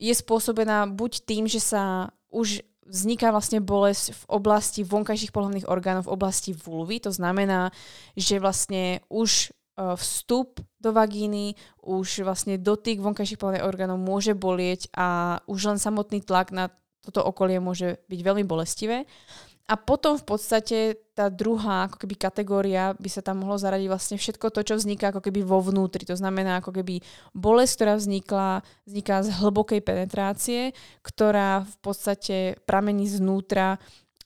je 0.00 0.12
spôsobená 0.16 0.88
buď 0.88 1.28
tým, 1.28 1.44
že 1.44 1.60
sa 1.60 2.08
už 2.32 2.64
vzniká 2.88 3.32
vlastne 3.32 3.60
bolesť 3.60 4.16
v 4.16 4.24
oblasti 4.32 4.80
vonkajších 4.82 5.32
pohľavných 5.32 5.68
orgánov, 5.68 6.08
v 6.08 6.14
oblasti 6.16 6.56
vulvy. 6.56 7.00
To 7.04 7.12
znamená, 7.12 7.68
že 8.16 8.40
vlastne 8.40 9.04
už 9.12 9.52
vstup 9.76 10.60
do 10.78 10.90
vagíny, 10.92 11.56
už 11.80 12.26
vlastne 12.28 12.60
dotyk 12.60 13.00
vonkajších 13.00 13.40
pohľadných 13.40 13.66
orgánov 13.66 13.98
môže 13.98 14.36
bolieť 14.36 14.92
a 14.92 15.40
už 15.48 15.74
len 15.74 15.78
samotný 15.80 16.20
tlak 16.20 16.52
na 16.52 16.68
toto 17.02 17.24
okolie 17.24 17.58
môže 17.58 17.98
byť 18.06 18.20
veľmi 18.22 18.44
bolestivé. 18.46 19.08
A 19.70 19.78
potom 19.78 20.18
v 20.18 20.26
podstate 20.26 21.00
tá 21.14 21.30
druhá 21.30 21.86
ako 21.86 22.02
keby 22.02 22.18
kategória 22.18 22.92
by 22.98 23.08
sa 23.08 23.22
tam 23.22 23.40
mohlo 23.40 23.56
zaradiť 23.56 23.88
vlastne 23.88 24.16
všetko 24.18 24.50
to, 24.50 24.60
čo 24.66 24.74
vzniká 24.76 25.14
ako 25.14 25.22
keby 25.22 25.46
vo 25.46 25.62
vnútri. 25.62 26.02
To 26.10 26.18
znamená 26.18 26.60
ako 26.60 26.82
keby 26.82 27.00
bolesť, 27.32 27.72
ktorá 27.80 27.94
vznikla, 27.96 28.48
vzniká 28.84 29.22
z 29.22 29.28
hlbokej 29.38 29.80
penetrácie, 29.80 30.60
ktorá 31.00 31.62
v 31.62 31.76
podstate 31.78 32.36
pramení 32.66 33.06
znútra 33.06 33.78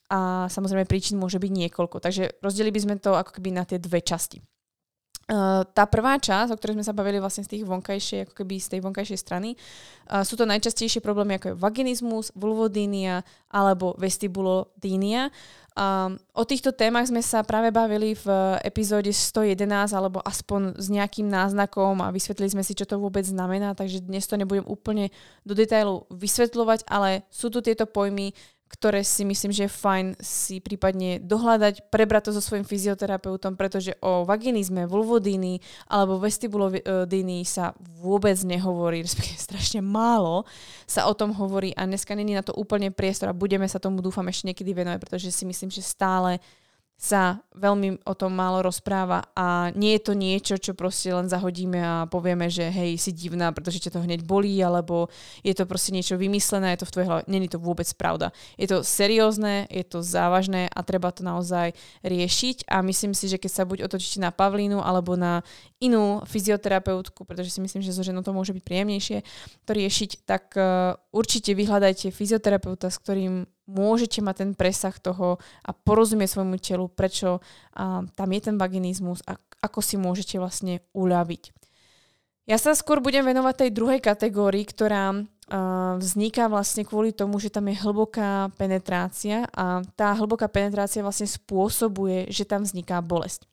a 0.08 0.48
samozrejme 0.48 0.88
príčin 0.88 1.20
môže 1.20 1.36
byť 1.36 1.52
niekoľko. 1.52 2.00
Takže 2.00 2.40
rozdelili 2.40 2.72
by 2.72 2.80
sme 2.82 2.94
to 2.96 3.12
ako 3.14 3.36
keby 3.36 3.54
na 3.54 3.68
tie 3.68 3.76
dve 3.76 4.00
časti. 4.00 4.40
Uh, 5.26 5.66
tá 5.74 5.90
prvá 5.90 6.22
časť, 6.22 6.54
o 6.54 6.58
ktorej 6.58 6.78
sme 6.78 6.86
sa 6.86 6.94
bavili 6.94 7.18
vlastne 7.18 7.42
z 7.42 7.58
tých 7.58 7.66
vonkajšie, 7.66 8.30
ako 8.30 8.34
keby 8.38 8.62
z 8.62 8.78
tej 8.78 8.80
vonkajšej 8.86 9.18
strany, 9.18 9.58
uh, 9.58 10.22
sú 10.22 10.38
to 10.38 10.46
najčastejšie 10.46 11.02
problémy 11.02 11.42
ako 11.42 11.50
je 11.50 11.58
vaginizmus, 11.58 12.30
vulvodínia 12.38 13.26
alebo 13.50 13.98
vestibulodínia. 13.98 15.34
Um, 15.76 16.16
o 16.32 16.46
týchto 16.48 16.72
témach 16.72 17.10
sme 17.10 17.20
sa 17.20 17.44
práve 17.44 17.68
bavili 17.68 18.16
v 18.16 18.56
epizóde 18.64 19.12
111 19.12 19.92
alebo 19.92 20.24
aspoň 20.24 20.78
s 20.80 20.88
nejakým 20.88 21.28
náznakom 21.28 22.00
a 22.00 22.08
vysvetlili 22.08 22.56
sme 22.56 22.64
si, 22.64 22.72
čo 22.72 22.88
to 22.88 22.96
vôbec 22.96 23.26
znamená, 23.28 23.76
takže 23.76 24.00
dnes 24.00 24.24
to 24.24 24.40
nebudem 24.40 24.64
úplne 24.64 25.12
do 25.44 25.52
detailu 25.52 26.08
vysvetľovať, 26.08 26.88
ale 26.88 27.28
sú 27.28 27.52
tu 27.52 27.60
tieto 27.60 27.84
pojmy, 27.84 28.32
ktoré 28.66 29.06
si 29.06 29.22
myslím, 29.22 29.54
že 29.54 29.70
je 29.70 29.78
fajn 29.78 30.06
si 30.18 30.58
prípadne 30.58 31.22
dohľadať, 31.22 31.86
prebrať 31.86 32.30
to 32.30 32.30
so 32.34 32.42
svojím 32.42 32.66
fyzioterapeutom, 32.66 33.54
pretože 33.54 33.94
o 34.02 34.26
vaginizme, 34.26 34.90
vulvodíny 34.90 35.62
alebo 35.86 36.18
vestibulodíny 36.18 37.46
sa 37.46 37.78
vôbec 37.78 38.34
nehovorí, 38.42 39.06
respektíve 39.06 39.38
strašne 39.48 39.80
málo 39.80 40.42
sa 40.84 41.06
o 41.06 41.14
tom 41.14 41.30
hovorí 41.30 41.70
a 41.78 41.86
dneska 41.86 42.18
není 42.18 42.34
na 42.34 42.42
to 42.42 42.54
úplne 42.58 42.90
priestor 42.90 43.30
a 43.30 43.38
budeme 43.38 43.70
sa 43.70 43.78
tomu 43.78 44.02
dúfam 44.02 44.26
ešte 44.26 44.50
niekedy 44.50 44.74
venovať, 44.74 44.98
pretože 44.98 45.30
si 45.30 45.46
myslím, 45.46 45.70
že 45.70 45.86
stále 45.86 46.42
sa 46.96 47.44
veľmi 47.52 48.08
o 48.08 48.14
tom 48.16 48.32
málo 48.32 48.64
rozpráva 48.64 49.28
a 49.36 49.68
nie 49.76 50.00
je 50.00 50.02
to 50.08 50.12
niečo, 50.16 50.56
čo 50.56 50.72
proste 50.72 51.12
len 51.12 51.28
zahodíme 51.28 51.76
a 51.76 52.08
povieme, 52.08 52.48
že 52.48 52.72
hej, 52.72 52.96
si 52.96 53.12
divná, 53.12 53.52
pretože 53.52 53.84
ťa 53.84 54.00
to 54.00 54.04
hneď 54.04 54.24
bolí, 54.24 54.56
alebo 54.64 55.12
je 55.44 55.52
to 55.52 55.68
proste 55.68 55.92
niečo 55.92 56.16
vymyslené, 56.16 56.72
je 56.72 56.80
to 56.84 56.88
v 56.88 56.94
tvojej 56.96 57.08
hlave. 57.08 57.22
Není 57.28 57.52
to 57.52 57.60
vôbec 57.60 57.88
pravda. 58.00 58.32
Je 58.56 58.64
to 58.64 58.80
seriózne, 58.80 59.68
je 59.68 59.84
to 59.84 60.00
závažné 60.00 60.72
a 60.72 60.80
treba 60.80 61.12
to 61.12 61.20
naozaj 61.20 61.76
riešiť 62.00 62.64
a 62.72 62.80
myslím 62.80 63.12
si, 63.12 63.28
že 63.28 63.36
keď 63.36 63.52
sa 63.52 63.68
buď 63.68 63.84
otočíte 63.84 64.24
na 64.24 64.32
Pavlínu 64.32 64.80
alebo 64.80 65.20
na 65.20 65.44
inú 65.76 66.24
fyzioterapeutku, 66.24 67.28
pretože 67.28 67.52
si 67.52 67.60
myslím, 67.60 67.84
že 67.84 67.92
so 67.92 68.00
ženou 68.00 68.24
to 68.24 68.32
môže 68.32 68.56
byť 68.56 68.64
príjemnejšie 68.64 69.18
to 69.68 69.70
riešiť, 69.76 70.10
tak 70.24 70.56
uh, 70.56 70.96
určite 71.12 71.52
vyhľadajte 71.52 72.08
fyzioterapeuta, 72.12 72.88
s 72.88 72.96
ktorým 72.96 73.44
môžete 73.66 74.22
mať 74.22 74.34
ten 74.46 74.50
presah 74.54 74.94
toho 74.94 75.42
a 75.66 75.70
porozumieť 75.74 76.38
svojmu 76.38 76.56
telu, 76.62 76.86
prečo 76.86 77.42
tam 78.14 78.28
je 78.30 78.40
ten 78.40 78.54
vaginizmus 78.54 79.26
a 79.26 79.34
ako 79.58 79.82
si 79.82 79.98
môžete 79.98 80.38
vlastne 80.38 80.86
uľaviť. 80.94 81.50
Ja 82.46 82.62
sa 82.62 82.78
skôr 82.78 83.02
budem 83.02 83.26
venovať 83.26 83.66
tej 83.66 83.70
druhej 83.74 83.98
kategórii, 83.98 84.62
ktorá 84.62 85.10
uh, 85.10 85.98
vzniká 85.98 86.46
vlastne 86.46 86.86
kvôli 86.86 87.10
tomu, 87.10 87.42
že 87.42 87.50
tam 87.50 87.66
je 87.66 87.74
hlboká 87.82 88.54
penetrácia 88.54 89.50
a 89.50 89.82
tá 89.98 90.14
hlboká 90.14 90.46
penetrácia 90.46 91.02
vlastne 91.02 91.26
spôsobuje, 91.26 92.30
že 92.30 92.46
tam 92.46 92.62
vzniká 92.62 93.02
bolesť. 93.02 93.50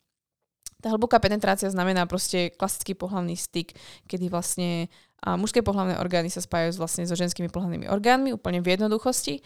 Tá 0.84 0.92
hlboká 0.92 1.16
penetrácia 1.16 1.72
znamená 1.72 2.04
proste 2.04 2.52
klasický 2.52 2.92
pohľavný 2.92 3.40
styk, 3.40 3.72
kedy 4.04 4.28
vlastne 4.28 4.92
uh, 5.24 5.40
mužské 5.40 5.64
pohľavné 5.64 5.96
orgány 5.96 6.28
sa 6.28 6.44
spájajú 6.44 6.76
vlastne 6.76 7.08
so 7.08 7.16
ženskými 7.16 7.48
pohľavnými 7.48 7.88
orgánmi, 7.88 8.36
úplne 8.36 8.60
v 8.60 8.76
jednoduchosti. 8.76 9.40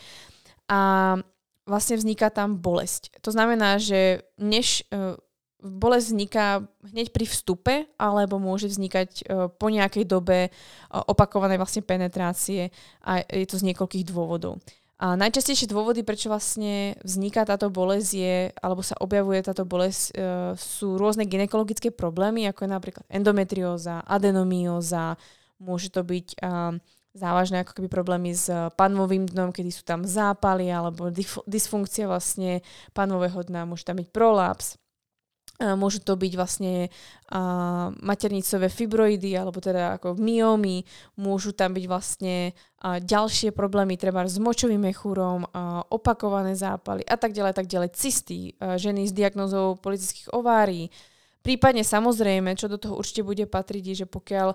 A 0.67 1.15
vlastne 1.63 1.95
vzniká 1.95 2.35
tam 2.35 2.59
bolesť. 2.59 3.23
To 3.23 3.31
znamená, 3.31 3.79
že 3.79 4.27
než 4.35 4.83
uh, 4.91 5.15
bolesť 5.59 6.07
vzniká 6.15 6.47
hneď 6.87 7.11
pri 7.11 7.27
vstupe, 7.27 7.75
alebo 7.99 8.39
môže 8.39 8.71
vznikať 8.71 9.11
e, 9.11 9.23
po 9.51 9.67
nejakej 9.67 10.07
dobe 10.07 10.39
e, 10.47 10.51
opakovanej 10.95 11.59
vlastne 11.59 11.83
penetrácie 11.83 12.71
a 13.03 13.27
je 13.27 13.47
to 13.47 13.59
z 13.59 13.67
niekoľkých 13.75 14.07
dôvodov. 14.07 14.63
A 14.99 15.15
najčastejšie 15.15 15.71
dôvody, 15.71 16.03
prečo 16.03 16.27
vlastne 16.27 16.99
vzniká 17.07 17.47
táto 17.47 17.71
bolesť 17.71 18.11
je, 18.19 18.37
alebo 18.59 18.83
sa 18.83 18.99
objavuje 18.99 19.39
táto 19.47 19.63
bolesť, 19.63 20.03
e, 20.11 20.13
sú 20.59 20.99
rôzne 20.99 21.23
ginekologické 21.23 21.95
problémy, 21.95 22.51
ako 22.51 22.67
je 22.67 22.71
napríklad 22.75 23.07
endometrióza, 23.07 24.03
adenomióza, 24.03 25.15
môže 25.63 25.95
to 25.95 26.03
byť 26.03 26.39
závažné 27.19 27.67
ako 27.67 27.79
keby 27.79 27.89
problémy 27.91 28.31
s 28.31 28.47
panvovým 28.79 29.27
dnom, 29.27 29.51
kedy 29.51 29.71
sú 29.75 29.83
tam 29.83 30.07
zápaly 30.07 30.71
alebo 30.71 31.11
dysfunkcia 31.51 32.07
vlastne 32.07 32.63
panového 32.95 33.43
dna, 33.43 33.67
môže 33.67 33.83
tam 33.83 33.99
byť 33.99 34.09
prolaps, 34.15 34.79
Môžu 35.59 35.99
to 36.07 36.15
byť 36.15 36.33
vlastne 36.39 36.87
uh, 36.87 37.91
maternicové 37.99 38.71
fibroidy 38.71 39.35
alebo 39.35 39.59
teda 39.59 39.99
ako 39.99 40.15
myomy, 40.15 40.87
môžu 41.19 41.51
tam 41.51 41.75
byť 41.75 41.85
vlastne 41.91 42.55
uh, 42.55 43.03
ďalšie 43.03 43.51
problémy, 43.51 43.99
treba 43.99 44.23
s 44.23 44.39
močovým 44.39 44.79
mechúrom, 44.79 45.43
uh, 45.43 45.83
opakované 45.91 46.55
zápaly 46.55 47.03
a 47.03 47.19
tak 47.19 47.35
ďalej, 47.35 47.59
tak 47.59 47.67
ďalej, 47.67 47.91
cysty, 47.91 48.55
uh, 48.63 48.79
ženy 48.79 49.11
s 49.11 49.13
diagnozou 49.13 49.75
politických 49.83 50.31
ovárií. 50.31 50.95
Prípadne 51.43 51.83
samozrejme, 51.83 52.55
čo 52.55 52.71
do 52.71 52.79
toho 52.79 52.95
určite 52.95 53.27
bude 53.27 53.43
patriť, 53.51 53.83
je, 53.83 53.95
že 54.03 54.07
pokiaľ 54.07 54.55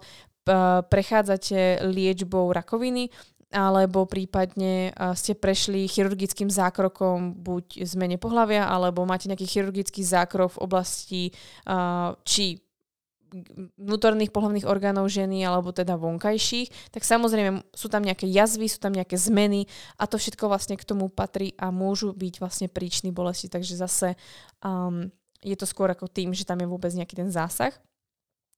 prechádzate 0.92 1.88
liečbou 1.88 2.52
rakoviny, 2.52 3.08
alebo 3.54 4.10
prípadne 4.10 4.90
ste 5.14 5.38
prešli 5.38 5.86
chirurgickým 5.86 6.50
zákrokom 6.50 7.38
buď 7.38 7.86
zmene 7.86 8.18
pohľavia, 8.18 8.66
alebo 8.66 9.06
máte 9.06 9.30
nejaký 9.30 9.46
chirurgický 9.46 10.02
zákrok 10.02 10.58
v 10.58 10.62
oblasti 10.66 11.24
či 12.26 12.46
vnútorných 13.82 14.30
pohľavných 14.30 14.70
orgánov 14.70 15.10
ženy 15.10 15.42
alebo 15.42 15.74
teda 15.74 15.98
vonkajších, 15.98 16.94
tak 16.94 17.02
samozrejme 17.02 17.66
sú 17.74 17.90
tam 17.90 18.06
nejaké 18.06 18.30
jazvy, 18.30 18.70
sú 18.70 18.78
tam 18.78 18.94
nejaké 18.94 19.18
zmeny 19.18 19.66
a 19.98 20.06
to 20.06 20.22
všetko 20.22 20.46
vlastne 20.46 20.78
k 20.78 20.86
tomu 20.86 21.10
patrí 21.10 21.58
a 21.58 21.74
môžu 21.74 22.14
byť 22.14 22.34
vlastne 22.38 22.68
príčiny 22.70 23.10
bolesti. 23.10 23.50
Takže 23.50 23.74
zase 23.74 24.14
um, 24.62 25.10
je 25.42 25.58
to 25.58 25.66
skôr 25.66 25.90
ako 25.90 26.06
tým, 26.06 26.30
že 26.30 26.46
tam 26.46 26.62
je 26.62 26.70
vôbec 26.70 26.94
nejaký 26.94 27.26
ten 27.26 27.34
zásah. 27.34 27.74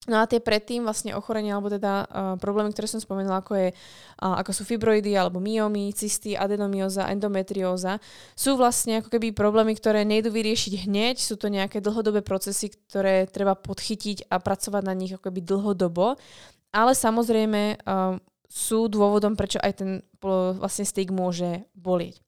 No 0.05 0.21
a 0.21 0.29
tie 0.29 0.37
predtým 0.37 0.85
vlastne 0.85 1.17
ochorenia, 1.17 1.57
alebo 1.57 1.73
teda 1.73 2.05
uh, 2.05 2.07
problémy, 2.37 2.69
ktoré 2.69 2.85
som 2.85 3.01
spomenula, 3.01 3.41
ako, 3.41 3.57
je, 3.57 3.69
uh, 3.73 4.37
ako 4.37 4.51
sú 4.53 4.61
fibroidy, 4.61 5.17
alebo 5.17 5.41
myomy, 5.41 5.89
cysty, 5.97 6.37
adenomióza, 6.37 7.09
endometrióza, 7.09 7.97
sú 8.37 8.53
vlastne 8.53 9.01
ako 9.01 9.09
keby 9.09 9.33
problémy, 9.33 9.73
ktoré 9.73 10.05
nejdu 10.05 10.29
vyriešiť 10.29 10.85
hneď, 10.85 11.17
sú 11.17 11.41
to 11.41 11.49
nejaké 11.49 11.81
dlhodobé 11.81 12.21
procesy, 12.21 12.69
ktoré 12.69 13.25
treba 13.25 13.57
podchytiť 13.57 14.29
a 14.29 14.37
pracovať 14.37 14.83
na 14.85 14.93
nich 14.93 15.09
ako 15.09 15.33
keby 15.33 15.41
dlhodobo, 15.41 16.21
ale 16.69 16.93
samozrejme 16.93 17.81
uh, 17.81 18.21
sú 18.45 18.85
dôvodom, 18.85 19.33
prečo 19.33 19.57
aj 19.57 19.73
ten 19.73 19.89
vlastne 20.61 20.85
styk 20.85 21.09
môže 21.09 21.65
bolieť. 21.73 22.21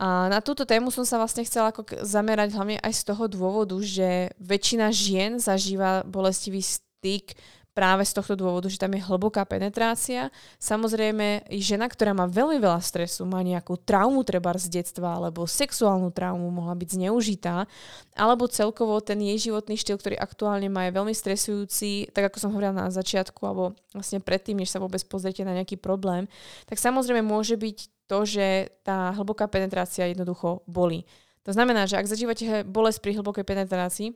A 0.00 0.32
na 0.32 0.40
túto 0.40 0.64
tému 0.64 0.88
som 0.88 1.04
sa 1.04 1.20
vlastne 1.20 1.44
chcela 1.44 1.68
ako 1.68 1.84
zamerať 2.00 2.56
hlavne 2.56 2.80
aj 2.80 2.92
z 2.96 3.02
toho 3.12 3.28
dôvodu, 3.28 3.76
že 3.84 4.32
väčšina 4.40 4.88
žien 4.88 5.36
zažíva 5.36 6.02
bolestivý 6.08 6.64
styk 7.02 7.34
práve 7.74 8.04
z 8.04 8.12
tohto 8.14 8.36
dôvodu, 8.36 8.68
že 8.68 8.78
tam 8.78 8.92
je 8.92 9.00
hlboká 9.00 9.42
penetrácia. 9.48 10.28
Samozrejme, 10.60 11.48
žena, 11.56 11.88
ktorá 11.88 12.12
má 12.12 12.28
veľmi 12.28 12.60
veľa 12.60 12.78
stresu, 12.84 13.24
má 13.24 13.40
nejakú 13.40 13.80
traumu 13.80 14.22
treba 14.22 14.52
z 14.54 14.68
detstva, 14.68 15.16
alebo 15.16 15.48
sexuálnu 15.48 16.12
traumu, 16.12 16.52
mohla 16.52 16.76
byť 16.76 17.00
zneužitá, 17.00 17.64
alebo 18.12 18.44
celkovo 18.44 19.00
ten 19.00 19.18
jej 19.24 19.50
životný 19.50 19.80
štýl, 19.80 19.96
ktorý 19.96 20.20
aktuálne 20.20 20.68
má, 20.68 20.86
je 20.86 20.96
veľmi 21.00 21.16
stresujúci, 21.16 22.12
tak 22.12 22.28
ako 22.30 22.36
som 22.38 22.52
hovorila 22.52 22.76
na 22.76 22.92
začiatku, 22.92 23.40
alebo 23.40 23.72
vlastne 23.96 24.20
predtým, 24.20 24.60
než 24.60 24.68
sa 24.68 24.78
vôbec 24.78 25.00
pozriete 25.08 25.40
na 25.42 25.56
nejaký 25.56 25.80
problém, 25.80 26.28
tak 26.68 26.76
samozrejme 26.76 27.24
môže 27.24 27.56
byť 27.56 27.88
to, 28.04 28.28
že 28.28 28.68
tá 28.84 29.16
hlboká 29.16 29.48
penetrácia 29.48 30.12
jednoducho 30.12 30.60
bolí. 30.68 31.08
To 31.48 31.56
znamená, 31.56 31.88
že 31.88 31.96
ak 31.96 32.06
zažívate 32.06 32.68
bolesť 32.68 33.00
pri 33.00 33.16
hlbokej 33.16 33.48
penetrácii, 33.48 34.12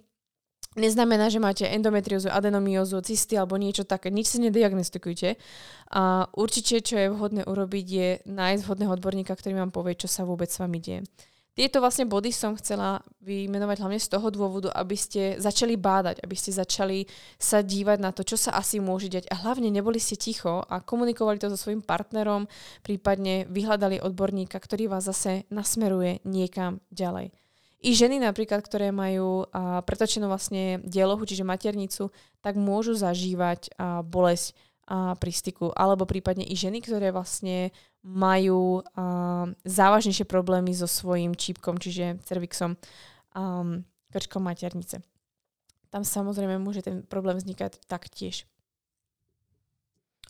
neznamená, 0.76 1.32
že 1.32 1.42
máte 1.42 1.64
endometriózu, 1.64 2.28
adenomiózu, 2.28 3.00
cysty 3.00 3.34
alebo 3.34 3.56
niečo 3.56 3.88
také. 3.88 4.12
Nič 4.12 4.36
si 4.36 4.38
nediagnostikujte. 4.44 5.40
A 5.90 6.28
určite, 6.36 6.84
čo 6.84 7.00
je 7.00 7.10
vhodné 7.10 7.42
urobiť, 7.48 7.86
je 7.88 8.08
nájsť 8.28 8.62
vhodného 8.62 8.94
odborníka, 8.94 9.32
ktorý 9.32 9.56
vám 9.56 9.72
povie, 9.72 9.96
čo 9.96 10.06
sa 10.06 10.28
vôbec 10.28 10.52
s 10.52 10.60
vami 10.60 10.78
deje. 10.78 11.02
Tieto 11.56 11.80
vlastne 11.80 12.04
body 12.04 12.36
som 12.36 12.52
chcela 12.60 13.00
vymenovať 13.24 13.80
hlavne 13.80 13.96
z 13.96 14.12
toho 14.12 14.28
dôvodu, 14.28 14.68
aby 14.76 14.92
ste 14.92 15.40
začali 15.40 15.80
bádať, 15.80 16.20
aby 16.20 16.36
ste 16.36 16.52
začali 16.52 17.08
sa 17.40 17.64
dívať 17.64 17.96
na 17.96 18.12
to, 18.12 18.28
čo 18.28 18.36
sa 18.36 18.52
asi 18.60 18.76
môže 18.76 19.08
diať 19.08 19.24
a 19.32 19.40
hlavne 19.40 19.72
neboli 19.72 19.96
ste 19.96 20.20
ticho 20.20 20.60
a 20.60 20.84
komunikovali 20.84 21.40
to 21.40 21.48
so 21.48 21.56
svojím 21.56 21.80
partnerom, 21.80 22.44
prípadne 22.84 23.48
vyhľadali 23.48 24.04
odborníka, 24.04 24.60
ktorý 24.60 24.92
vás 24.92 25.08
zase 25.08 25.48
nasmeruje 25.48 26.20
niekam 26.28 26.84
ďalej. 26.92 27.32
I 27.84 27.92
ženy 27.92 28.16
napríklad, 28.16 28.64
ktoré 28.64 28.88
majú 28.88 29.44
a, 29.52 29.84
pretočenú 29.84 30.32
vlastne 30.32 30.80
dielohu, 30.80 31.20
čiže 31.28 31.44
maternicu, 31.44 32.08
tak 32.40 32.56
môžu 32.56 32.96
zažívať 32.96 33.74
a, 33.76 34.00
bolesť 34.00 34.56
a, 34.88 35.12
pri 35.18 35.32
styku. 35.32 35.76
Alebo 35.76 36.08
prípadne 36.08 36.46
i 36.46 36.56
ženy, 36.56 36.80
ktoré 36.80 37.12
vlastne 37.12 37.76
majú 38.00 38.80
a, 38.80 39.50
závažnejšie 39.68 40.24
problémy 40.24 40.72
so 40.72 40.88
svojím 40.88 41.36
čípkom, 41.36 41.76
čiže 41.76 42.22
cervixom, 42.24 42.80
um, 43.36 43.84
krčkom 44.14 44.40
maternice. 44.40 45.04
Tam 45.92 46.02
samozrejme 46.02 46.56
môže 46.56 46.80
ten 46.80 47.04
problém 47.04 47.36
vznikať 47.36 47.84
taktiež. 47.84 48.48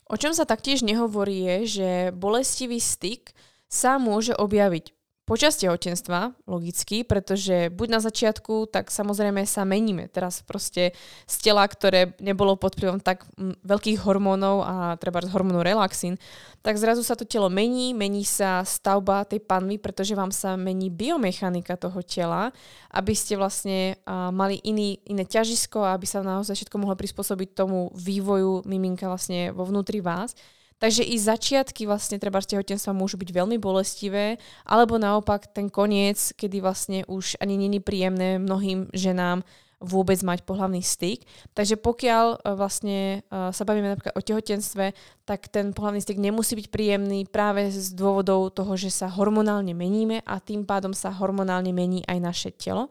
O 0.07 0.15
čom 0.15 0.31
sa 0.35 0.47
taktiež 0.47 0.87
nehovorí 0.87 1.43
je, 1.43 1.57
že 1.67 1.89
bolestivý 2.15 2.79
styk 2.79 3.35
sa 3.67 3.99
môže 3.99 4.35
objaviť 4.35 4.96
Počas 5.27 5.59
tehotenstva, 5.59 6.39
logicky, 6.47 7.03
pretože 7.03 7.67
buď 7.75 7.89
na 7.91 7.99
začiatku, 7.99 8.71
tak 8.71 8.95
samozrejme 8.95 9.43
sa 9.43 9.67
meníme. 9.67 10.07
Teraz 10.07 10.39
proste 10.47 10.95
z 11.27 11.37
tela, 11.43 11.67
ktoré 11.67 12.15
nebolo 12.23 12.55
pod 12.55 12.79
vplyvom 12.79 13.03
tak 13.03 13.27
veľkých 13.67 14.07
hormónov 14.07 14.63
a 14.63 14.95
treba 15.03 15.27
hormónu 15.27 15.67
relaxín, 15.67 16.15
tak 16.63 16.79
zrazu 16.79 17.03
sa 17.03 17.19
to 17.19 17.27
telo 17.27 17.51
mení, 17.51 17.91
mení 17.91 18.23
sa 18.23 18.63
stavba 18.63 19.27
tej 19.27 19.43
panvy, 19.43 19.83
pretože 19.83 20.15
vám 20.15 20.31
sa 20.31 20.55
mení 20.55 20.95
biomechanika 20.95 21.75
toho 21.75 22.07
tela, 22.07 22.55
aby 22.95 23.11
ste 23.11 23.35
vlastne 23.35 23.99
mali 24.31 24.63
iný, 24.63 25.03
iné 25.11 25.27
ťažisko 25.27 25.83
a 25.83 25.99
aby 25.99 26.07
sa 26.07 26.23
naozaj 26.23 26.55
všetko 26.55 26.79
mohlo 26.79 26.95
prispôsobiť 26.95 27.51
tomu 27.51 27.91
vývoju 27.99 28.63
miminka 28.63 29.11
vlastne 29.11 29.51
vo 29.51 29.67
vnútri 29.67 29.99
vás. 29.99 30.39
Takže 30.77 31.09
i 31.09 31.17
začiatky 31.17 31.89
vlastne 31.89 32.21
treba 32.21 32.45
tehotenstva 32.45 32.93
môžu 32.93 33.17
byť 33.17 33.33
veľmi 33.33 33.57
bolestivé, 33.57 34.37
alebo 34.69 35.01
naopak 35.01 35.49
ten 35.49 35.73
koniec, 35.73 36.37
kedy 36.37 36.61
vlastne 36.61 37.01
už 37.09 37.41
ani 37.41 37.57
není 37.57 37.81
príjemné 37.81 38.37
mnohým 38.37 38.93
ženám 38.93 39.41
vôbec 39.81 40.17
mať 40.25 40.45
pohľavný 40.45 40.81
styk. 40.81 41.25
Takže 41.53 41.77
pokiaľ 41.77 42.27
e, 42.33 42.37
vlastne 42.57 42.99
e, 43.21 43.53
sa 43.53 43.63
bavíme 43.65 43.93
napríklad 43.93 44.17
o 44.17 44.25
tehotenstve, 44.25 44.97
tak 45.29 45.53
ten 45.53 45.77
pohľavný 45.77 46.01
styk 46.01 46.17
nemusí 46.17 46.57
byť 46.57 46.69
príjemný 46.73 47.29
práve 47.29 47.69
z 47.69 47.93
dôvodov 47.93 48.57
toho, 48.57 48.73
že 48.77 48.89
sa 48.89 49.13
hormonálne 49.13 49.77
meníme 49.77 50.25
a 50.25 50.41
tým 50.41 50.65
pádom 50.65 50.97
sa 50.97 51.13
hormonálne 51.13 51.77
mení 51.77 52.01
aj 52.09 52.19
naše 52.21 52.51
telo. 52.57 52.89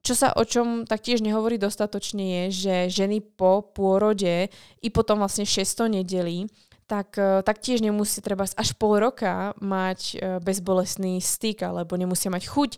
Čo 0.00 0.16
sa 0.16 0.28
o 0.32 0.44
čom 0.48 0.88
taktiež 0.88 1.20
nehovorí 1.20 1.60
dostatočne 1.60 2.24
je, 2.24 2.44
že 2.68 3.04
ženy 3.04 3.20
po 3.20 3.60
pôrode 3.60 4.48
i 4.80 4.88
potom 4.88 5.20
vlastne 5.20 5.44
600 5.44 6.00
nedelí 6.00 6.48
tak, 6.90 7.14
e, 7.14 7.46
tak 7.46 7.62
tiež 7.62 7.86
nemusí 7.86 8.18
treba 8.18 8.50
až 8.50 8.74
pol 8.74 8.98
roka 8.98 9.54
mať 9.62 10.00
e, 10.10 10.42
bezbolestný 10.42 11.22
styk, 11.22 11.62
alebo 11.62 11.94
nemusia 11.94 12.34
mať 12.34 12.50
chuť 12.50 12.70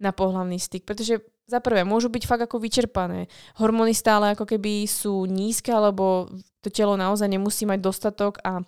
na 0.00 0.16
pohľavný 0.16 0.56
styk, 0.56 0.88
pretože 0.88 1.20
za 1.44 1.60
prvé 1.60 1.84
môžu 1.84 2.08
byť 2.08 2.24
fakt 2.24 2.48
ako 2.48 2.56
vyčerpané. 2.64 3.28
Hormóny 3.60 3.92
stále 3.92 4.32
ako 4.32 4.48
keby 4.48 4.88
sú 4.88 5.28
nízke, 5.28 5.68
alebo 5.68 6.32
to 6.64 6.72
telo 6.72 6.96
naozaj 6.96 7.28
nemusí 7.28 7.68
mať 7.68 7.84
dostatok 7.84 8.40
a 8.40 8.64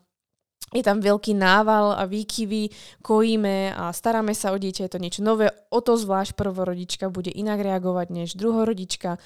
je 0.70 0.86
tam 0.86 1.02
veľký 1.02 1.34
nával 1.34 1.98
a 1.98 2.06
výkyvy, 2.06 2.70
kojíme 3.02 3.74
a 3.74 3.90
staráme 3.90 4.36
sa 4.36 4.54
o 4.54 4.58
dieťa, 4.60 4.86
je 4.86 4.92
to 4.92 5.02
niečo 5.02 5.22
nové, 5.24 5.50
o 5.72 5.80
to 5.82 5.98
zvlášť 5.98 6.38
prvorodička 6.38 7.10
bude 7.10 7.32
inak 7.34 7.58
reagovať 7.58 8.06
než 8.14 8.28
druhorodička. 8.38 9.18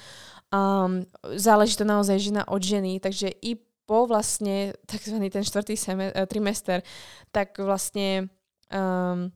Um, 0.49 1.05
záleží 1.37 1.77
to 1.77 1.85
naozaj 1.85 2.17
žena 2.17 2.49
od 2.49 2.65
ženy, 2.65 2.97
takže 2.97 3.29
i 3.29 3.61
po 3.85 4.09
vlastne 4.09 4.73
takzvaný 4.89 5.29
ten 5.29 5.45
štvrtý 5.45 5.77
sem- 5.77 6.13
trimester, 6.29 6.81
tak 7.29 7.57
vlastne 7.61 8.29
um, 8.73 9.29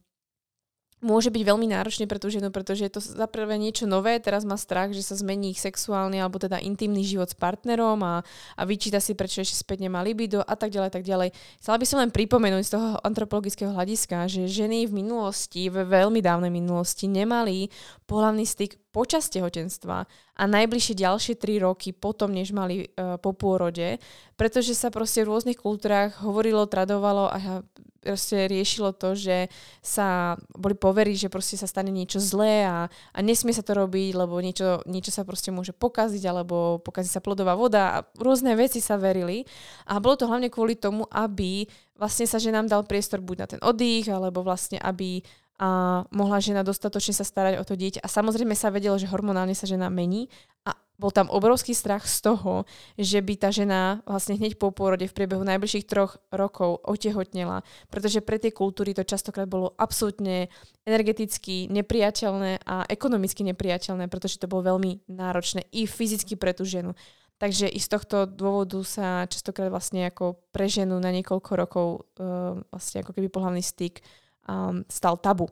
môže 1.00 1.32
byť 1.32 1.44
veľmi 1.48 1.68
náročné 1.72 2.06
pre 2.12 2.20
tú 2.20 2.28
ženu, 2.28 2.52
pretože 2.52 2.84
je 2.84 2.92
to 2.92 3.02
zaprvé 3.02 3.56
niečo 3.56 3.88
nové, 3.88 4.20
teraz 4.20 4.44
má 4.44 4.60
strach, 4.60 4.92
že 4.92 5.00
sa 5.00 5.16
zmení 5.16 5.56
ich 5.56 5.64
sexuálny 5.64 6.20
alebo 6.20 6.40
teda 6.40 6.60
intimný 6.60 7.08
život 7.08 7.32
s 7.32 7.40
partnerom 7.40 8.04
a, 8.04 8.20
a 8.60 8.62
vyčíta 8.68 9.00
si, 9.00 9.16
prečo 9.16 9.40
ešte 9.40 9.56
späť 9.56 9.88
nemá 9.88 10.04
libido 10.04 10.44
a 10.44 10.56
tak 10.60 10.76
ďalej, 10.76 10.92
tak 10.92 11.08
ďalej. 11.08 11.32
Chcela 11.64 11.80
by 11.80 11.86
som 11.88 11.98
len 12.04 12.12
pripomenúť 12.12 12.64
z 12.68 12.74
toho 12.76 12.88
antropologického 13.00 13.72
hľadiska, 13.72 14.28
že 14.28 14.52
ženy 14.52 14.92
v 14.92 14.94
minulosti, 15.00 15.72
v 15.72 15.88
veľmi 15.88 16.20
dávnej 16.20 16.52
minulosti 16.52 17.08
nemali 17.08 17.72
pohľavný 18.04 18.44
styk 18.44 18.89
počas 18.90 19.30
tehotenstva 19.30 20.10
a 20.36 20.44
najbližšie 20.50 20.98
ďalšie 20.98 21.34
3 21.38 21.66
roky 21.66 21.94
potom, 21.94 22.34
než 22.34 22.50
mali 22.52 22.90
uh, 22.90 23.22
po 23.22 23.38
pôrode, 23.38 24.02
pretože 24.34 24.74
sa 24.74 24.90
proste 24.90 25.22
v 25.22 25.30
rôznych 25.30 25.62
kultúrách 25.62 26.22
hovorilo, 26.26 26.66
tradovalo 26.66 27.30
a 27.30 27.62
proste 28.00 28.48
riešilo 28.48 28.96
to, 28.96 29.14
že 29.14 29.52
sa 29.84 30.40
boli 30.56 30.74
poveriť, 30.74 31.28
že 31.28 31.34
proste 31.34 31.60
sa 31.60 31.68
stane 31.68 31.92
niečo 31.92 32.18
zlé 32.18 32.66
a, 32.66 32.88
a 32.88 33.20
nesmie 33.20 33.52
sa 33.52 33.62
to 33.62 33.76
robiť, 33.76 34.16
lebo 34.16 34.40
niečo, 34.40 34.82
niečo 34.88 35.12
sa 35.12 35.28
proste 35.28 35.52
môže 35.52 35.76
pokaziť 35.76 36.24
alebo 36.26 36.80
pokazí 36.80 37.12
sa 37.12 37.20
plodová 37.20 37.54
voda 37.60 38.00
a 38.00 38.04
rôzne 38.18 38.56
veci 38.56 38.80
sa 38.80 38.96
verili. 38.96 39.44
A 39.86 40.00
bolo 40.00 40.16
to 40.16 40.32
hlavne 40.32 40.48
kvôli 40.48 40.80
tomu, 40.80 41.06
aby 41.12 41.68
vlastne 42.00 42.26
sa 42.26 42.40
ženám 42.40 42.72
dal 42.72 42.88
priestor 42.88 43.20
buď 43.20 43.38
na 43.38 43.48
ten 43.48 43.62
oddych 43.62 44.08
alebo 44.08 44.42
vlastne 44.42 44.80
aby 44.80 45.20
a 45.60 46.02
mohla 46.16 46.40
žena 46.40 46.64
dostatočne 46.64 47.12
sa 47.12 47.28
starať 47.28 47.60
o 47.60 47.68
to 47.68 47.76
dieťa. 47.76 48.00
A 48.00 48.08
samozrejme 48.08 48.56
sa 48.56 48.72
vedelo, 48.72 48.96
že 48.96 49.12
hormonálne 49.12 49.52
sa 49.52 49.68
žena 49.68 49.92
mení 49.92 50.32
a 50.64 50.72
bol 51.00 51.16
tam 51.16 51.32
obrovský 51.32 51.72
strach 51.72 52.04
z 52.08 52.32
toho, 52.32 52.68
že 53.00 53.24
by 53.24 53.34
tá 53.40 53.50
žena 53.56 54.04
vlastne 54.04 54.36
hneď 54.36 54.60
po 54.60 54.76
pôrode 54.76 55.08
v 55.08 55.16
priebehu 55.16 55.44
najbližších 55.48 55.88
troch 55.88 56.20
rokov 56.32 56.84
otehotnela, 56.84 57.64
pretože 57.88 58.20
pre 58.20 58.36
tie 58.36 58.52
kultúry 58.52 58.92
to 58.92 59.08
častokrát 59.08 59.48
bolo 59.48 59.72
absolútne 59.80 60.52
energeticky 60.84 61.72
nepriateľné 61.72 62.68
a 62.68 62.84
ekonomicky 62.92 63.48
nepriateľné, 63.48 64.12
pretože 64.12 64.40
to 64.40 64.52
bolo 64.52 64.76
veľmi 64.76 65.08
náročné 65.08 65.68
i 65.72 65.88
fyzicky 65.88 66.36
pre 66.36 66.52
tú 66.52 66.68
ženu. 66.68 66.92
Takže 67.40 67.72
i 67.72 67.80
z 67.80 67.88
tohto 67.88 68.28
dôvodu 68.28 68.84
sa 68.84 69.24
častokrát 69.24 69.72
vlastne 69.72 70.12
ako 70.12 70.44
pre 70.52 70.68
ženu 70.68 71.00
na 71.00 71.08
niekoľko 71.16 71.52
rokov 71.56 71.88
uh, 72.20 72.60
vlastne 72.68 73.00
ako 73.00 73.16
keby 73.16 73.32
pohľavný 73.32 73.64
styk 73.64 74.04
um, 74.50 74.82
stal 74.90 75.22
tabu. 75.22 75.46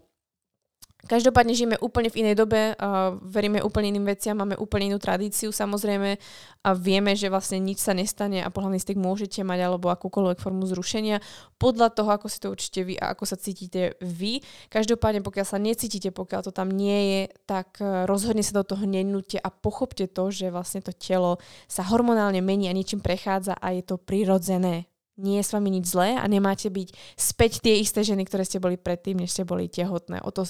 Každopádne 1.08 1.54
žijeme 1.56 1.78
úplne 1.80 2.12
v 2.12 2.26
inej 2.26 2.36
dobe, 2.36 2.76
uh, 2.76 3.16
veríme 3.22 3.64
úplne 3.64 3.96
iným 3.96 4.12
veciam, 4.12 4.36
máme 4.36 4.60
úplne 4.60 4.92
inú 4.92 5.00
tradíciu 5.00 5.56
samozrejme 5.56 6.20
a 6.66 6.70
vieme, 6.76 7.16
že 7.16 7.32
vlastne 7.32 7.64
nič 7.64 7.80
sa 7.80 7.96
nestane 7.96 8.44
a 8.44 8.52
pohľadný 8.52 8.82
styk 8.82 9.00
môžete 9.00 9.40
mať 9.46 9.60
alebo 9.62 9.88
akúkoľvek 9.88 10.42
formu 10.42 10.68
zrušenia 10.68 11.24
podľa 11.62 11.96
toho, 11.96 12.10
ako 12.12 12.28
si 12.28 12.38
to 12.44 12.52
určite 12.52 12.82
vy 12.84 13.00
a 13.00 13.16
ako 13.16 13.24
sa 13.24 13.40
cítite 13.40 13.96
vy. 14.04 14.44
Každopádne, 14.68 15.24
pokiaľ 15.24 15.46
sa 15.48 15.62
necítite, 15.62 16.12
pokiaľ 16.12 16.50
to 16.50 16.52
tam 16.52 16.68
nie 16.68 17.00
je, 17.14 17.22
tak 17.48 17.80
uh, 17.80 18.04
rozhodne 18.04 18.44
sa 18.44 18.60
do 18.60 18.68
toho 18.68 18.84
nenúte 18.84 19.40
a 19.40 19.48
pochopte 19.48 20.12
to, 20.12 20.28
že 20.28 20.52
vlastne 20.52 20.84
to 20.84 20.92
telo 20.92 21.40
sa 21.72 21.88
hormonálne 21.88 22.44
mení 22.44 22.68
a 22.68 22.76
niečím 22.76 23.00
prechádza 23.00 23.56
a 23.56 23.72
je 23.72 23.86
to 23.86 23.96
prirodzené 24.02 24.92
nie 25.18 25.42
je 25.42 25.46
s 25.46 25.54
vami 25.54 25.74
nič 25.74 25.90
zlé 25.90 26.14
a 26.14 26.24
nemáte 26.30 26.70
byť 26.70 27.18
späť 27.18 27.66
tie 27.66 27.82
isté 27.82 28.06
ženy, 28.06 28.24
ktoré 28.30 28.46
ste 28.46 28.62
boli 28.62 28.78
predtým, 28.78 29.18
než 29.18 29.34
ste 29.34 29.44
boli 29.44 29.66
tehotné. 29.66 30.22
O 30.22 30.30
to, 30.30 30.46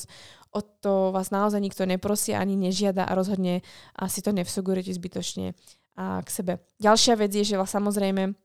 o 0.52 0.62
to 0.62 1.16
vás 1.16 1.32
naozaj 1.32 1.64
nikto 1.64 1.88
neprosí 1.88 2.36
ani 2.36 2.60
nežiada 2.60 3.08
a 3.08 3.16
rozhodne 3.16 3.64
asi 3.96 4.20
to 4.20 4.36
nevsugurujete 4.36 4.92
zbytočne 4.92 5.56
a 5.98 6.20
k 6.22 6.30
sebe. 6.30 6.54
Ďalšia 6.84 7.16
vec 7.16 7.32
je, 7.32 7.48
že 7.48 7.56
samozrejme 7.58 8.36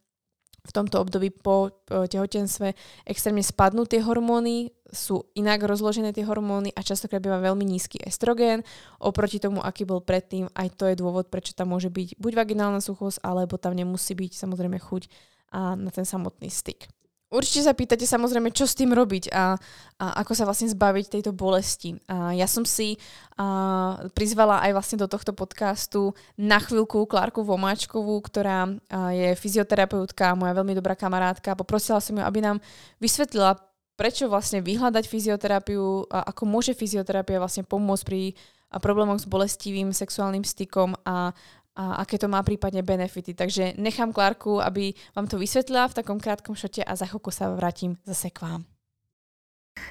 v 0.62 0.70
tomto 0.70 1.02
období 1.02 1.34
po 1.34 1.74
tehotenstve 1.90 2.78
extrémne 3.02 3.42
spadnú 3.42 3.82
tie 3.82 3.98
hormóny, 3.98 4.70
sú 4.94 5.26
inak 5.34 5.66
rozložené 5.66 6.14
tie 6.14 6.22
hormóny 6.22 6.70
a 6.78 6.86
častokrát 6.86 7.18
býva 7.18 7.42
veľmi 7.42 7.66
nízky 7.66 7.98
estrogén 7.98 8.62
oproti 9.02 9.42
tomu, 9.42 9.58
aký 9.58 9.82
bol 9.82 9.98
predtým. 9.98 10.46
Aj 10.54 10.70
to 10.70 10.86
je 10.86 10.94
dôvod, 10.94 11.34
prečo 11.34 11.50
tam 11.50 11.74
môže 11.74 11.90
byť 11.90 12.14
buď 12.14 12.32
vaginálna 12.38 12.78
suchosť, 12.78 13.26
alebo 13.26 13.58
tam 13.58 13.74
nemusí 13.74 14.14
byť 14.14 14.38
samozrejme 14.38 14.78
chuť 14.78 15.10
a 15.52 15.76
na 15.76 15.92
ten 15.92 16.08
samotný 16.08 16.48
styk. 16.48 16.88
Určite 17.32 17.64
sa 17.64 17.72
pýtate 17.72 18.04
samozrejme, 18.04 18.52
čo 18.52 18.68
s 18.68 18.76
tým 18.76 18.92
robiť 18.92 19.32
a, 19.32 19.56
a 19.96 20.06
ako 20.20 20.36
sa 20.36 20.44
vlastne 20.44 20.68
zbaviť 20.68 21.16
tejto 21.16 21.32
bolesti. 21.32 21.96
A 22.04 22.36
ja 22.36 22.44
som 22.44 22.68
si 22.68 23.00
a, 23.40 24.04
prizvala 24.12 24.60
aj 24.68 24.76
vlastne 24.76 25.00
do 25.00 25.08
tohto 25.08 25.32
podcastu 25.32 26.12
na 26.36 26.60
chvíľku 26.60 27.08
Klárku 27.08 27.40
Vomáčkovú, 27.40 28.20
ktorá 28.20 28.68
a, 28.68 29.16
je 29.16 29.32
fyzioterapeutka, 29.32 30.36
moja 30.36 30.52
veľmi 30.52 30.76
dobrá 30.76 30.92
kamarátka. 30.92 31.56
Poprosila 31.56 32.04
som 32.04 32.20
ju, 32.20 32.22
aby 32.24 32.44
nám 32.44 32.60
vysvetlila, 33.00 33.56
prečo 33.96 34.28
vlastne 34.28 34.60
vyhľadať 34.60 35.04
fyzioterapiu, 35.08 36.12
a 36.12 36.28
ako 36.36 36.44
môže 36.44 36.76
fyzioterapia 36.76 37.40
vlastne 37.40 37.64
pomôcť 37.64 38.04
pri 38.04 38.36
problémoch 38.76 39.20
s 39.20 39.28
bolestivým 39.28 39.92
sexuálnym 39.92 40.44
stykom 40.44 40.96
a 41.04 41.36
a 41.76 42.04
aké 42.04 42.20
to 42.20 42.28
má 42.28 42.42
prípadne 42.44 42.84
benefity. 42.84 43.34
Takže 43.34 43.80
nechám 43.80 44.12
Klárku, 44.12 44.60
aby 44.60 44.92
vám 45.16 45.26
to 45.26 45.40
vysvetlila 45.40 45.88
v 45.88 45.94
takom 45.94 46.20
krátkom 46.20 46.54
šote 46.54 46.84
a 46.84 46.92
za 46.96 47.08
chvíľku 47.08 47.32
sa 47.32 47.48
vrátim 47.52 47.96
zase 48.04 48.28
k 48.28 48.44
vám. 48.44 48.62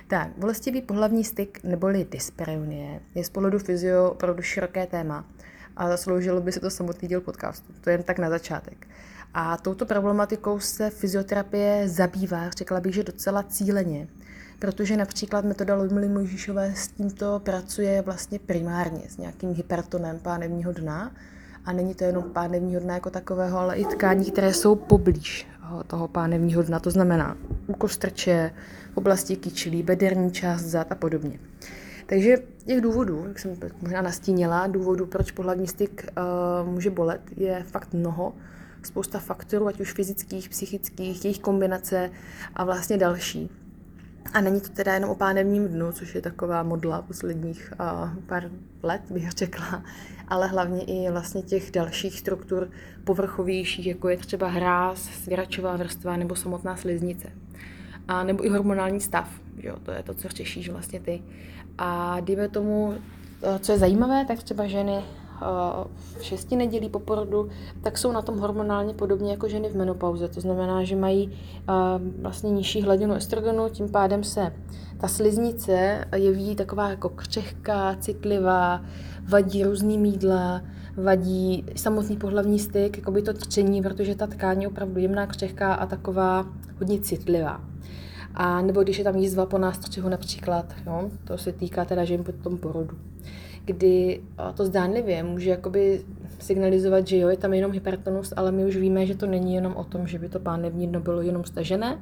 Tak, 0.08 0.38
bolestivý 0.38 0.82
pohlavní 0.82 1.24
styk 1.24 1.64
neboli 1.64 2.06
dyspereunie 2.06 3.02
je 3.16 3.24
z 3.24 3.30
pohledu 3.30 3.60
fyzio 3.60 4.12
opravdu 4.12 4.42
široké 4.42 4.88
téma 4.88 5.26
a 5.76 5.90
zasloužilo 5.90 6.42
by 6.42 6.52
se 6.52 6.60
to 6.60 6.70
samotný 6.70 7.08
díl 7.08 7.22
podcastu. 7.22 7.74
To 7.82 7.90
je 7.90 7.94
jen 7.94 8.04
tak 8.04 8.20
na 8.20 8.30
začátek. 8.30 8.88
A 9.34 9.58
touto 9.58 9.86
problematikou 9.86 10.60
se 10.60 10.90
fyzioterapie 10.90 11.90
zabývá, 11.90 12.50
řekla 12.50 12.80
bych, 12.80 12.94
že 12.94 13.04
docela 13.04 13.44
cíleně, 13.44 14.08
protože 14.60 14.98
například 14.98 15.46
metoda 15.46 15.76
Ludmily 15.76 16.08
Mojžíšové 16.10 16.76
s 16.76 16.88
tímto 16.88 17.40
pracuje 17.40 18.02
vlastně 18.02 18.40
primárně 18.40 19.02
s 19.10 19.18
nějakým 19.18 19.54
hypertonem 19.54 20.20
pánevního 20.20 20.74
dna, 20.74 21.12
a 21.66 21.74
není 21.74 21.96
to 21.96 22.04
jenom 22.04 22.24
pánevního 22.24 22.82
dna 22.82 22.94
jako 22.94 23.10
takového, 23.10 23.60
ale 23.60 23.76
i 23.76 23.86
tkání, 23.86 24.32
které 24.32 24.54
jsou 24.54 24.76
poblíž 24.76 25.48
toho 25.88 26.08
pánevního 26.08 26.64
dna, 26.64 26.80
to 26.80 26.92
znamená 26.92 27.38
u 27.68 27.74
kostrče, 27.74 28.52
v 28.94 28.98
oblasti 28.98 29.36
kyčlí, 29.36 29.84
bederní 29.84 30.32
část, 30.32 30.62
zad 30.62 30.92
a 30.92 30.96
podobně. 30.96 31.40
Takže 32.06 32.38
těch 32.66 32.82
důvodů, 32.82 33.24
jak 33.28 33.40
jsem 33.40 33.58
možná 33.82 34.02
nastínila, 34.02 34.68
důvodů, 34.68 35.06
proč 35.06 35.32
pohlavní 35.32 35.68
styk 35.68 36.12
uh, 36.64 36.70
může 36.70 36.90
bolet, 36.90 37.22
je 37.38 37.64
fakt 37.68 37.94
mnoho. 37.94 38.34
Spousta 38.84 39.20
faktorů, 39.20 39.68
ať 39.68 39.82
už 39.82 39.94
fyzických, 39.94 40.50
psychických, 40.50 41.26
jejich 41.26 41.40
kombinace 41.40 42.10
a 42.56 42.64
vlastně 42.64 42.98
další. 42.98 43.50
A 44.34 44.42
není 44.42 44.62
to 44.62 44.70
teda 44.70 44.94
jenom 44.94 45.10
o 45.10 45.16
pánevním 45.16 45.68
dnu, 45.68 45.92
což 45.92 46.16
je 46.16 46.22
taková 46.22 46.64
modla 46.64 47.02
posledních 47.02 47.74
uh, 47.80 48.10
pár 48.26 48.52
let, 48.84 49.02
bych 49.10 49.32
řekla, 49.32 49.84
ale 50.28 50.48
hlavně 50.48 50.84
i 50.84 51.12
vlastně 51.12 51.42
těch 51.42 51.72
dalších 51.72 52.20
struktur 52.20 52.70
povrchovějších, 53.04 53.88
jako 53.88 54.10
je 54.10 54.18
třeba 54.18 54.48
hráz, 54.48 55.00
svěračová 55.00 55.76
vrstva 55.76 56.18
nebo 56.18 56.36
samotná 56.36 56.78
sliznice. 56.78 57.32
A 58.08 58.24
nebo 58.24 58.46
i 58.46 58.50
hormonální 58.50 59.02
stav, 59.02 59.30
jo, 59.58 59.76
to 59.84 59.92
je 59.92 60.04
to, 60.04 60.14
co 60.14 60.28
řešíš 60.30 60.70
vlastně 60.70 61.00
ty. 61.00 61.22
A 61.78 62.20
dejme 62.20 62.50
tomu, 62.50 62.94
co 63.60 63.72
je 63.72 63.78
zajímavé, 63.78 64.26
tak 64.26 64.44
třeba 64.44 64.68
ženy 64.68 65.04
v 66.18 66.24
šesti 66.24 66.56
nedělí 66.56 66.90
po 66.90 67.00
porodu, 67.00 67.50
tak 67.82 67.98
jsou 67.98 68.12
na 68.12 68.22
tom 68.22 68.40
hormonálně 68.40 68.94
podobně 68.94 69.32
jako 69.32 69.48
ženy 69.48 69.70
v 69.70 69.76
menopauze. 69.76 70.28
To 70.28 70.42
znamená, 70.42 70.84
že 70.84 70.96
mají 70.96 71.38
vlastně 72.22 72.52
nižší 72.52 72.82
hladinu 72.82 73.14
estrogenu, 73.14 73.70
tím 73.70 73.90
pádem 73.90 74.24
se 74.24 74.54
ta 74.98 75.08
sliznice 75.08 76.06
jeví 76.16 76.56
taková 76.56 76.90
jako 76.90 77.10
křehká, 77.10 77.96
citlivá, 78.00 78.82
vadí 79.30 79.64
různý 79.64 79.98
mídla, 79.98 80.62
vadí 80.98 81.66
samotný 81.76 82.18
pohlavní 82.18 82.60
styk, 82.60 82.98
jako 82.98 83.12
by 83.12 83.22
to 83.22 83.34
tření, 83.34 83.82
protože 83.82 84.16
ta 84.16 84.28
tkání 84.28 84.64
je 84.64 84.68
opravdu 84.68 85.00
jemná, 85.00 85.28
křehká 85.28 85.74
a 85.74 85.86
taková 85.86 86.46
hodně 86.80 87.00
citlivá. 87.00 87.71
A 88.34 88.62
nebo 88.62 88.84
když 88.84 88.98
je 88.98 89.04
tam 89.04 89.16
jízva 89.16 89.46
po 89.46 89.58
nástřihu 89.58 90.10
například, 90.10 90.74
jo, 90.86 91.10
to 91.24 91.38
se 91.38 91.52
týká 91.52 91.86
teda 91.86 92.06
žen 92.06 92.24
po 92.24 92.32
tom 92.32 92.58
porodu 92.58 92.98
kdy 93.66 94.24
to 94.56 94.66
zdánlivě 94.66 95.24
může 95.24 95.50
jakoby 95.50 96.06
signalizovat, 96.40 97.08
že 97.08 97.18
jo, 97.18 97.30
je 97.30 97.38
tam 97.38 97.54
jenom 97.54 97.72
hypertonus, 97.72 98.34
ale 98.36 98.52
my 98.52 98.66
už 98.66 98.76
víme, 98.76 99.06
že 99.06 99.16
to 99.16 99.26
není 99.26 99.56
jenom 99.56 99.76
o 99.76 99.84
tom, 99.84 100.08
že 100.08 100.20
by 100.20 100.30
to 100.30 100.40
pánevní 100.40 100.88
dno 100.88 101.00
bylo 101.00 101.22
jenom 101.22 101.44
stažené, 101.44 102.02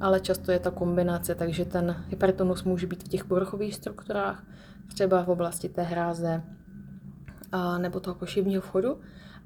ale 0.00 0.20
často 0.20 0.52
je 0.52 0.58
ta 0.58 0.70
kombinace, 0.70 1.34
takže 1.34 1.64
ten 1.64 1.96
hypertonus 2.08 2.64
může 2.64 2.86
být 2.86 3.02
v 3.02 3.08
těch 3.08 3.24
povrchových 3.24 3.74
strukturách, 3.74 4.44
třeba 4.94 5.24
v 5.24 5.28
oblasti 5.28 5.68
té 5.68 5.82
hráze 5.82 6.42
a, 7.52 7.78
nebo 7.78 8.00
toho 8.00 8.14
pošivního 8.14 8.62
vchodu, 8.62 8.98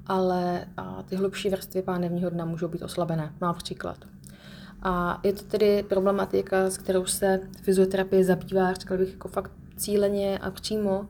ale 0.07 0.65
a, 0.77 1.03
ty 1.03 1.15
hlubší 1.15 1.49
vrstvy 1.49 1.81
pánevního 1.81 2.29
dna 2.29 2.45
můžou 2.45 2.67
být 2.67 2.81
oslabené, 2.81 3.33
například. 3.41 3.97
A 4.87 5.19
je 5.23 5.33
to 5.33 5.43
tedy 5.43 5.83
problematika, 5.83 6.69
s 6.69 6.77
kterou 6.77 7.05
se 7.05 7.39
fyzioterapie 7.61 8.25
zabývá, 8.25 8.73
řekla 8.73 8.97
bych, 8.97 9.11
jako 9.11 9.27
fakt 9.27 9.51
cíleně 9.77 10.39
a 10.39 10.51
přímo 10.51 11.07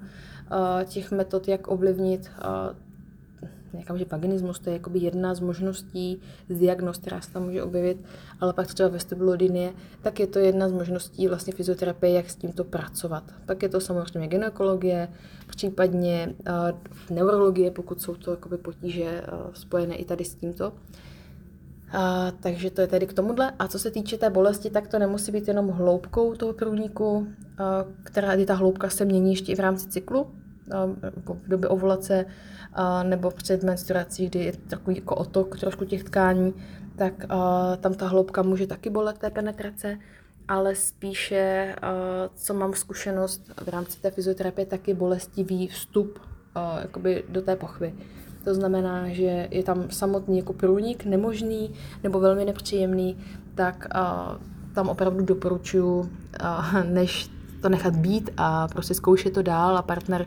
těch 0.86 1.12
metod, 1.12 1.48
jak 1.48 1.68
ovlivnit 1.68 2.32
nějaká, 3.74 3.98
že 3.98 4.06
vaginismus 4.12 4.60
to 4.60 4.70
je 4.70 4.74
jakoby 4.74 5.00
jedna 5.00 5.36
z 5.36 5.40
možností 5.40 6.22
z 6.50 6.60
diagnóz, 6.60 6.98
která 6.98 7.22
se 7.22 7.32
tam 7.32 7.44
může 7.44 7.64
objevit, 7.64 7.98
ale 8.42 8.54
pak 8.54 8.68
třeba 8.68 8.90
vestibulodynie, 8.90 9.74
tak 10.02 10.20
je 10.20 10.28
to 10.28 10.40
jedna 10.40 10.70
z 10.70 10.72
možností 10.72 11.28
vlastně 11.28 11.54
fyzioterapie, 11.54 12.14
jak 12.14 12.30
s 12.30 12.36
tímto 12.36 12.64
pracovat. 12.64 13.24
Pak 13.46 13.64
je 13.64 13.70
to 13.70 13.80
samozřejmě 13.80 14.28
gynekologie, 14.28 15.08
případně 15.48 16.36
uh, 16.48 17.16
neurologie, 17.16 17.72
pokud 17.72 18.02
jsou 18.02 18.16
to 18.16 18.32
jakoby 18.32 18.58
potíže 18.58 19.22
uh, 19.22 19.54
spojené 19.54 19.96
i 19.96 20.06
tady 20.06 20.26
s 20.26 20.36
tímto. 20.36 20.74
A, 21.96 22.32
takže 22.40 22.72
to 22.72 22.82
je 22.82 22.88
tedy 22.88 23.08
k 23.08 23.14
tomuhle. 23.14 23.52
A 23.60 23.68
co 23.68 23.80
se 23.80 23.92
týče 23.92 24.18
té 24.18 24.30
bolesti, 24.30 24.70
tak 24.70 24.88
to 24.88 25.00
nemusí 25.00 25.32
být 25.32 25.48
jenom 25.48 25.70
hloubkou 25.70 26.36
toho 26.36 26.54
průniku, 26.54 27.28
a, 27.58 27.86
která 28.04 28.46
ta 28.46 28.54
hloubka 28.54 28.90
se 28.90 29.06
mění 29.06 29.32
ještě 29.32 29.52
i 29.52 29.56
v 29.56 29.60
rámci 29.60 29.88
cyklu, 29.88 30.28
a, 30.72 30.90
jako 31.16 31.34
v 31.34 31.48
době 31.48 31.70
ovulace 31.70 32.26
a, 32.74 33.04
nebo 33.04 33.32
před 33.32 33.64
menstruací, 33.64 34.28
kdy 34.28 34.40
je 34.40 34.54
takový 34.70 34.96
jako 34.96 35.16
otok 35.16 35.60
trošku 35.60 35.86
těch 35.86 36.04
tkání, 36.04 36.54
tak 36.96 37.26
a, 37.30 37.76
tam 37.76 37.94
ta 37.94 38.08
hloubka 38.08 38.42
může 38.42 38.68
taky 38.68 38.90
bolet 38.90 39.18
té 39.18 39.30
penetrace, 39.30 39.98
ale 40.48 40.76
spíše, 40.76 41.76
co 42.36 42.54
mám 42.54 42.74
zkušenost 42.74 43.52
v 43.64 43.68
rámci 43.68 44.02
té 44.02 44.12
fyzioterapie, 44.12 44.66
taky 44.66 44.94
bolestivý 44.94 45.68
vstup 45.68 46.20
jakoby 46.82 47.24
do 47.30 47.42
té 47.42 47.56
pochvy. 47.56 47.94
To 48.46 48.54
znamená, 48.54 49.10
že 49.10 49.48
je 49.52 49.64
tam 49.64 49.86
samotný 49.90 50.38
jako 50.38 50.54
průnik 50.54 51.06
nemožný 51.06 51.74
nebo 52.04 52.20
velmi 52.20 52.46
nepříjemný, 52.46 53.18
tak 53.56 53.88
a, 53.96 54.36
tam 54.74 54.90
opravdu 54.90 55.26
doporučuji, 55.26 56.10
a, 56.40 56.84
než 56.84 57.30
to 57.62 57.70
nechat 57.70 57.96
být 57.96 58.30
a 58.38 58.68
prostě 58.68 58.94
zkoušet 58.94 59.34
to 59.34 59.42
dál 59.42 59.78
a 59.78 59.82
partner 59.82 60.26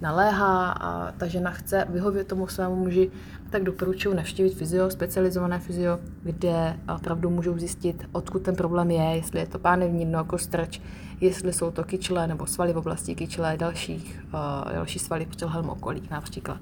naléhá 0.00 0.70
a 0.70 1.12
ta 1.12 1.26
žena 1.26 1.50
chce 1.50 1.86
vyhovět 1.88 2.26
tomu 2.26 2.46
svému 2.46 2.76
muži, 2.76 3.10
tak 3.50 3.64
doporučuji 3.64 4.14
navštívit 4.16 4.54
fyzio, 4.54 4.90
specializované 4.90 5.58
fyzio, 5.58 5.98
kde 6.22 6.76
opravdu 6.94 7.30
můžou 7.30 7.58
zjistit, 7.58 8.08
odkud 8.12 8.42
ten 8.42 8.56
problém 8.56 8.90
je, 8.90 9.02
jestli 9.16 9.40
je 9.40 9.46
to 9.46 9.58
pánevní 9.58 10.06
dno, 10.06 10.24
kostrč, 10.24 10.80
jestli 11.20 11.52
jsou 11.52 11.70
to 11.70 11.84
kyčle 11.84 12.26
nebo 12.26 12.46
svaly 12.46 12.72
v 12.72 12.76
oblasti 12.76 13.14
kyčle, 13.14 13.56
dalších, 13.56 14.24
uh, 14.34 14.72
další 14.72 14.98
svaly 14.98 15.26
v 15.26 15.68
okolí 15.68 16.02
například 16.10 16.58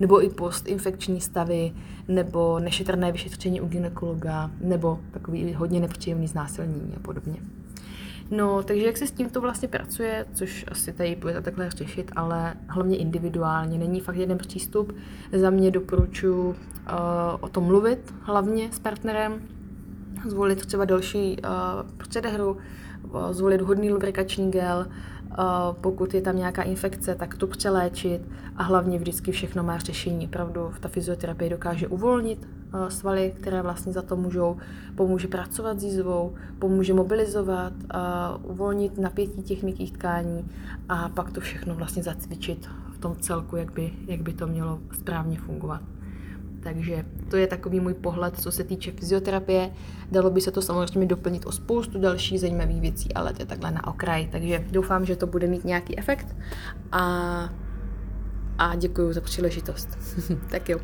nebo 0.00 0.24
i 0.24 0.28
postinfekční 0.28 1.20
stavy, 1.20 1.72
nebo 2.08 2.58
nešetrné 2.58 3.12
vyšetření 3.12 3.60
u 3.60 3.66
gynekologa, 3.66 4.50
nebo 4.60 5.00
takový 5.10 5.54
hodně 5.54 5.80
nepříjemný 5.80 6.26
znásilnění 6.26 6.92
a 6.96 7.00
podobně. 7.00 7.36
No, 8.30 8.62
takže 8.62 8.86
jak 8.86 8.96
se 8.96 9.06
s 9.06 9.10
tímto 9.10 9.40
vlastně 9.40 9.68
pracuje, 9.68 10.26
což 10.34 10.64
asi 10.68 10.92
tady 10.92 11.16
budete 11.16 11.40
takhle 11.40 11.70
řešit, 11.70 12.12
ale 12.16 12.54
hlavně 12.68 12.96
individuálně, 12.96 13.78
není 13.78 14.00
fakt 14.00 14.16
jeden 14.16 14.38
přístup. 14.38 14.96
Za 15.32 15.50
mě 15.50 15.70
doporučuji 15.70 16.48
uh, 16.48 16.54
o 17.40 17.48
tom 17.48 17.64
mluvit 17.64 18.14
hlavně 18.22 18.72
s 18.72 18.78
partnerem, 18.78 19.42
zvolit 20.26 20.66
třeba 20.66 20.84
další 20.84 21.36
uh, 21.42 21.50
předehru, 21.96 22.56
uh, 23.02 23.32
zvolit 23.32 23.60
hodný 23.60 23.90
lubrikační 23.90 24.50
gel, 24.50 24.86
pokud 25.80 26.14
je 26.14 26.20
tam 26.20 26.36
nějaká 26.36 26.62
infekce, 26.62 27.14
tak 27.14 27.34
to 27.34 27.46
přeléčit 27.46 28.22
a 28.56 28.62
hlavně 28.62 28.98
vždycky 28.98 29.32
všechno 29.32 29.62
má 29.62 29.78
řešení. 29.78 30.28
Pravdu, 30.28 30.72
ta 30.80 30.88
fyzioterapie 30.88 31.50
dokáže 31.50 31.88
uvolnit 31.88 32.48
svaly, 32.88 33.32
které 33.40 33.62
vlastně 33.62 33.92
za 33.92 34.02
to 34.02 34.16
můžou, 34.16 34.56
pomůže 34.94 35.28
pracovat 35.28 35.80
s 35.80 35.82
jízvou, 35.84 36.34
pomůže 36.58 36.94
mobilizovat, 36.94 37.72
uvolnit 38.42 38.98
napětí 38.98 39.42
těch 39.42 39.62
měkkých 39.62 39.92
tkání 39.92 40.48
a 40.88 41.08
pak 41.08 41.32
to 41.32 41.40
všechno 41.40 41.74
vlastně 41.74 42.02
zacvičit 42.02 42.68
v 42.92 42.98
tom 42.98 43.16
celku, 43.16 43.56
jak 43.56 43.72
by, 43.72 43.92
jak 44.06 44.22
by 44.22 44.32
to 44.32 44.46
mělo 44.46 44.78
správně 44.92 45.38
fungovat. 45.38 45.82
Takže 46.72 47.04
to 47.30 47.36
je 47.36 47.46
takový 47.46 47.80
můj 47.80 47.94
pohled, 47.94 48.40
co 48.40 48.52
se 48.52 48.64
týče 48.64 48.92
fyzioterapie. 48.92 49.70
Dalo 50.12 50.30
by 50.30 50.40
se 50.40 50.50
to 50.50 50.62
samozřejmě 50.62 51.06
doplnit 51.06 51.46
o 51.46 51.52
spoustu 51.52 52.00
dalších 52.00 52.40
zajímavých 52.40 52.80
věcí, 52.80 53.14
ale 53.14 53.32
to 53.32 53.42
je 53.42 53.46
takhle 53.46 53.70
na 53.70 53.86
okraj. 53.86 54.28
Takže 54.32 54.64
doufám, 54.70 55.04
že 55.06 55.16
to 55.16 55.26
bude 55.26 55.46
mít 55.46 55.64
nějaký 55.64 55.98
efekt 55.98 56.36
a, 56.92 57.02
a 58.58 58.74
děkuji 58.74 59.12
za 59.12 59.20
příležitost. 59.20 59.88
tak 60.50 60.68
jo. 60.68 60.78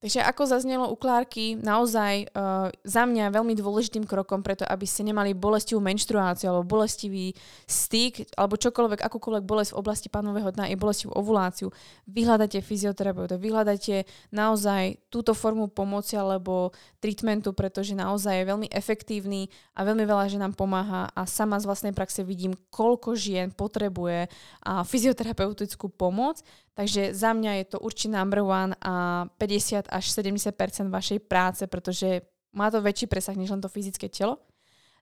Takže 0.00 0.24
ako 0.24 0.48
zaznelo 0.48 0.88
u 0.88 0.96
Klárky, 0.96 1.60
naozaj 1.60 2.32
uh, 2.32 2.72
za 2.88 3.04
mňa 3.04 3.36
veľmi 3.36 3.52
dôležitým 3.52 4.08
krokom 4.08 4.40
preto, 4.40 4.64
aby 4.64 4.88
ste 4.88 5.04
nemali 5.04 5.36
bolestivú 5.36 5.76
menštruáciu 5.84 6.48
alebo 6.48 6.64
bolestivý 6.64 7.36
styk 7.68 8.32
alebo 8.32 8.56
čokoľvek, 8.56 8.96
akúkoľvek 8.96 9.44
bolesť 9.44 9.76
v 9.76 9.80
oblasti 9.84 10.08
pánového 10.08 10.56
dna 10.56 10.72
i 10.72 10.80
bolestivú 10.80 11.12
ovuláciu, 11.12 11.68
vyhľadajte 12.08 12.64
fyzioterapeuta, 12.64 13.36
vyhľadajte 13.36 14.08
naozaj 14.32 15.04
túto 15.12 15.36
formu 15.36 15.68
pomoci 15.68 16.16
alebo 16.16 16.72
treatmentu, 17.04 17.52
pretože 17.52 17.92
naozaj 17.92 18.40
je 18.40 18.48
veľmi 18.56 18.68
efektívny 18.72 19.52
a 19.76 19.84
veľmi 19.84 20.08
veľa 20.08 20.32
že 20.32 20.40
nám 20.40 20.56
pomáha 20.56 21.12
a 21.12 21.28
sama 21.28 21.60
z 21.60 21.68
vlastnej 21.68 21.92
praxe 21.92 22.24
vidím, 22.24 22.56
koľko 22.72 23.20
žien 23.20 23.52
potrebuje 23.52 24.32
uh, 24.32 24.80
fyzioterapeutickú 24.80 25.92
pomoc, 25.92 26.40
Takže 26.80 27.12
za 27.12 27.36
mňa 27.36 27.52
je 27.60 27.64
to 27.76 27.78
určite 27.84 28.16
number 28.16 28.40
one 28.40 28.72
a 28.80 29.28
50 29.36 29.92
až 29.92 30.04
70% 30.16 30.88
vašej 30.88 31.18
práce, 31.28 31.60
pretože 31.68 32.24
má 32.56 32.72
to 32.72 32.80
väčší 32.80 33.04
presah 33.04 33.36
než 33.36 33.52
len 33.52 33.60
to 33.60 33.68
fyzické 33.68 34.08
telo. 34.08 34.40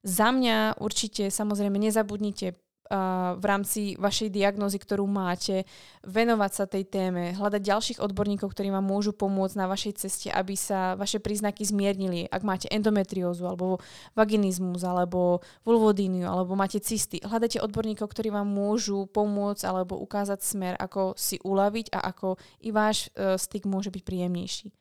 Za 0.03 0.35
mňa 0.35 0.83
určite 0.83 1.31
samozrejme 1.31 1.79
nezabudnite 1.79 2.59
v 3.39 3.45
rámci 3.45 3.95
vašej 4.01 4.33
diagnózy, 4.33 4.81
ktorú 4.81 5.05
máte, 5.05 5.69
venovať 6.09 6.53
sa 6.53 6.65
tej 6.65 6.89
téme, 6.89 7.37
hľadať 7.37 7.61
ďalších 7.61 7.99
odborníkov, 8.01 8.57
ktorí 8.57 8.73
vám 8.73 8.89
môžu 8.89 9.13
pomôcť 9.13 9.55
na 9.61 9.69
vašej 9.69 9.93
ceste, 10.01 10.29
aby 10.33 10.57
sa 10.57 10.97
vaše 10.97 11.21
príznaky 11.21 11.69
zmiernili. 11.69 12.25
Ak 12.33 12.41
máte 12.41 12.73
endometriózu, 12.73 13.45
alebo 13.45 13.77
vaginizmus, 14.17 14.81
alebo 14.89 15.45
vulvodíniu, 15.69 16.25
alebo 16.25 16.57
máte 16.57 16.81
cysty, 16.81 17.21
hľadajte 17.21 17.61
odborníkov, 17.61 18.09
ktorí 18.09 18.33
vám 18.33 18.49
môžu 18.49 19.05
pomôcť 19.13 19.69
alebo 19.69 20.01
ukázať 20.01 20.41
smer, 20.41 20.75
ako 20.81 21.13
si 21.13 21.37
uľaviť 21.45 21.93
a 21.93 22.09
ako 22.09 22.41
i 22.65 22.73
váš 22.73 23.13
uh, 23.13 23.37
styk 23.37 23.69
môže 23.69 23.93
byť 23.93 24.03
príjemnejší. 24.03 24.73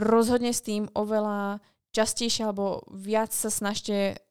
Rozhodne 0.00 0.56
s 0.56 0.64
tým 0.64 0.88
oveľa 0.96 1.60
častejšie 1.90 2.46
alebo 2.46 2.86
viac 2.88 3.34
sa 3.34 3.50
snažte 3.50 4.22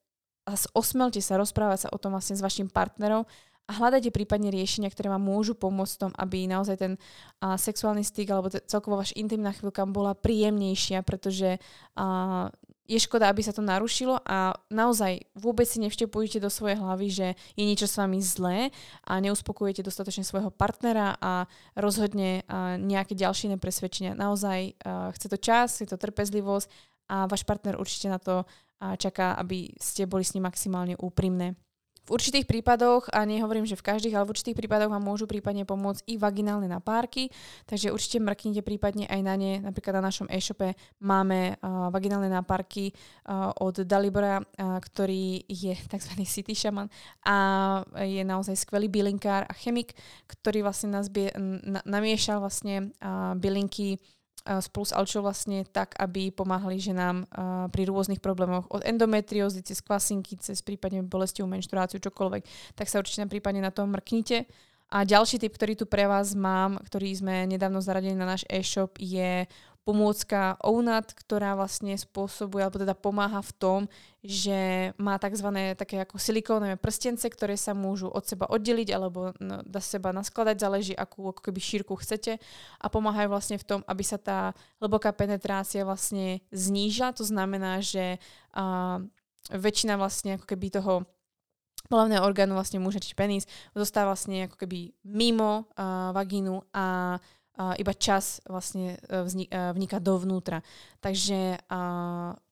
a 0.49 0.57
osmelte 0.73 1.21
sa 1.21 1.37
rozprávať 1.37 1.85
sa 1.85 1.89
o 1.93 2.01
tom 2.01 2.17
vlastne 2.17 2.33
s 2.33 2.41
vašim 2.41 2.65
partnerom 2.65 3.29
a 3.69 3.71
hľadajte 3.77 4.09
prípadne 4.09 4.49
riešenia, 4.49 4.89
ktoré 4.89 5.13
vám 5.13 5.21
môžu 5.21 5.53
pomôcť 5.53 5.95
tom, 6.01 6.11
aby 6.17 6.49
naozaj 6.49 6.81
ten 6.81 6.93
a, 7.37 7.53
sexuálny 7.53 8.01
styk 8.01 8.33
alebo 8.33 8.49
t- 8.49 8.65
celkovo 8.65 8.97
vaša 8.97 9.13
intimná 9.13 9.53
chvíľka 9.53 9.85
bola 9.85 10.17
príjemnejšia, 10.17 11.05
pretože 11.05 11.61
a, 11.93 12.49
je 12.89 12.97
škoda, 12.97 13.29
aby 13.29 13.45
sa 13.45 13.53
to 13.53 13.61
narušilo 13.61 14.25
a 14.25 14.57
naozaj 14.73 15.21
vôbec 15.37 15.69
si 15.69 15.77
nevštepujete 15.85 16.41
do 16.41 16.49
svojej 16.49 16.81
hlavy, 16.81 17.07
že 17.13 17.27
je 17.53 17.63
niečo 17.69 17.85
s 17.85 18.01
vami 18.01 18.17
zlé 18.17 18.73
a 19.05 19.21
neuspokojujete 19.21 19.85
dostatočne 19.85 20.25
svojho 20.25 20.49
partnera 20.49 21.13
a 21.21 21.45
rozhodne 21.77 22.41
a, 22.49 22.73
nejaké 22.81 23.13
ďalšie 23.13 23.53
nepresvedčenia. 23.53 24.17
Naozaj 24.17 24.81
a, 24.81 25.13
chce 25.13 25.27
to 25.29 25.37
čas, 25.37 25.77
je 25.77 25.85
to 25.85 26.01
trpezlivosť 26.01 26.97
a 27.09 27.29
váš 27.29 27.45
partner 27.45 27.77
určite 27.77 28.09
na 28.09 28.17
to 28.17 28.49
a 28.79 28.95
čaká, 28.95 29.35
aby 29.35 29.75
ste 29.79 30.07
boli 30.07 30.23
s 30.23 30.33
ním 30.33 30.47
maximálne 30.47 30.95
úprimné. 30.99 31.55
V 32.09 32.17
určitých 32.17 32.49
prípadoch, 32.49 33.05
a 33.13 33.21
nehovorím, 33.21 33.69
že 33.69 33.77
v 33.77 33.85
každých, 33.85 34.17
ale 34.17 34.25
v 34.25 34.33
určitých 34.33 34.57
prípadoch 34.57 34.89
vám 34.89 35.05
môžu 35.05 35.29
prípadne 35.29 35.61
pomôcť 35.61 36.09
i 36.09 36.17
vaginálne 36.17 36.65
napárky, 36.65 37.29
takže 37.69 37.93
určite 37.93 38.17
mrknite 38.17 38.65
prípadne 38.65 39.05
aj 39.05 39.21
na 39.21 39.37
ne. 39.37 39.61
Napríklad 39.61 40.01
na 40.01 40.09
našom 40.09 40.25
e-shope 40.25 40.73
máme 41.05 41.61
uh, 41.61 41.93
vaginálne 41.93 42.25
napárky 42.25 42.89
uh, 43.29 43.53
od 43.61 43.85
Dalibora, 43.85 44.41
uh, 44.41 44.81
ktorý 44.81 45.45
je 45.45 45.77
tzv. 45.93 46.17
city 46.25 46.57
shaman 46.57 46.89
a 47.29 47.37
je 48.01 48.25
naozaj 48.25 48.57
skvelý 48.57 48.89
bylinkár 48.89 49.45
a 49.45 49.53
chemik, 49.53 49.93
ktorý 50.25 50.65
vlastne 50.65 50.89
nás 50.89 51.13
bie, 51.13 51.29
na, 51.37 51.85
namiešal 51.85 52.41
vlastne 52.41 52.89
uh, 53.05 53.37
bylinky 53.37 54.01
spolu 54.43 54.85
s 54.87 54.95
Alčou 54.95 55.21
vlastne 55.21 55.67
tak, 55.67 55.93
aby 55.99 56.31
pomáhali 56.33 56.79
ženám 56.81 57.27
pri 57.69 57.83
rôznych 57.85 58.23
problémoch 58.23 58.65
od 58.71 58.81
endometriózy 58.87 59.61
cez 59.61 59.83
kvasinky, 59.83 60.39
cez 60.39 60.63
prípadne 60.65 61.05
bolestivú 61.05 61.45
menštruáciu, 61.45 62.01
čokoľvek, 62.01 62.73
tak 62.73 62.87
sa 62.87 62.99
určite 63.03 63.27
prípadne 63.29 63.61
na 63.61 63.69
to 63.69 63.85
mrknite. 63.85 64.49
A 64.89 65.05
ďalší 65.05 65.37
tip, 65.37 65.53
ktorý 65.53 65.77
tu 65.77 65.85
pre 65.85 66.09
vás 66.09 66.33
mám, 66.33 66.81
ktorý 66.81 67.13
sme 67.13 67.45
nedávno 67.45 67.77
zaradili 67.77 68.17
na 68.17 68.25
náš 68.25 68.41
e-shop, 68.49 68.97
je 68.97 69.45
pomôcka 69.89 70.53
OUNAT, 70.61 71.17
ktorá 71.17 71.57
vlastne 71.57 71.97
spôsobuje, 71.97 72.61
alebo 72.61 72.77
teda 72.77 72.93
pomáha 72.93 73.41
v 73.41 73.53
tom, 73.57 73.81
že 74.21 74.93
má 75.01 75.17
tzv. 75.17 75.73
také 75.73 76.05
ako 76.05 76.21
silikónové 76.21 76.77
prstence, 76.77 77.25
ktoré 77.25 77.57
sa 77.57 77.73
môžu 77.73 78.05
od 78.05 78.21
seba 78.21 78.45
oddeliť 78.45 78.93
alebo 78.93 79.33
no, 79.41 79.65
dá 79.65 79.81
seba 79.81 80.13
naskladať, 80.13 80.61
záleží 80.61 80.93
akú 80.93 81.33
ako 81.33 81.41
keby 81.49 81.57
šírku 81.57 81.97
chcete 81.97 82.37
a 82.77 82.85
pomáhajú 82.85 83.33
vlastne 83.33 83.57
v 83.57 83.65
tom, 83.65 83.81
aby 83.89 84.03
sa 84.05 84.21
tá 84.21 84.53
hlboká 84.77 85.09
penetrácia 85.09 85.81
vlastne 85.81 86.45
znížila. 86.53 87.17
To 87.17 87.25
znamená, 87.25 87.81
že 87.81 88.21
a, 88.53 89.01
väčšina 89.49 89.97
vlastne 89.97 90.37
ako 90.37 90.45
keby 90.45 90.69
toho 90.69 91.09
hlavného 91.89 92.21
orgánu 92.21 92.53
vlastne 92.53 92.77
muža, 92.77 93.01
či 93.01 93.17
penis, 93.17 93.49
zostáva 93.73 94.13
vlastne 94.13 94.45
ako 94.45 94.61
keby 94.61 94.93
mimo 95.09 95.65
uh, 95.73 96.13
vagínu 96.13 96.61
a 96.69 97.17
iba 97.59 97.91
čas 97.91 98.39
vlastne 98.47 98.95
uh, 99.11 99.27
vznik, 99.27 99.51
uh, 99.51 99.75
vniká 99.75 99.99
dovnútra. 99.99 100.63
Takže 101.03 101.59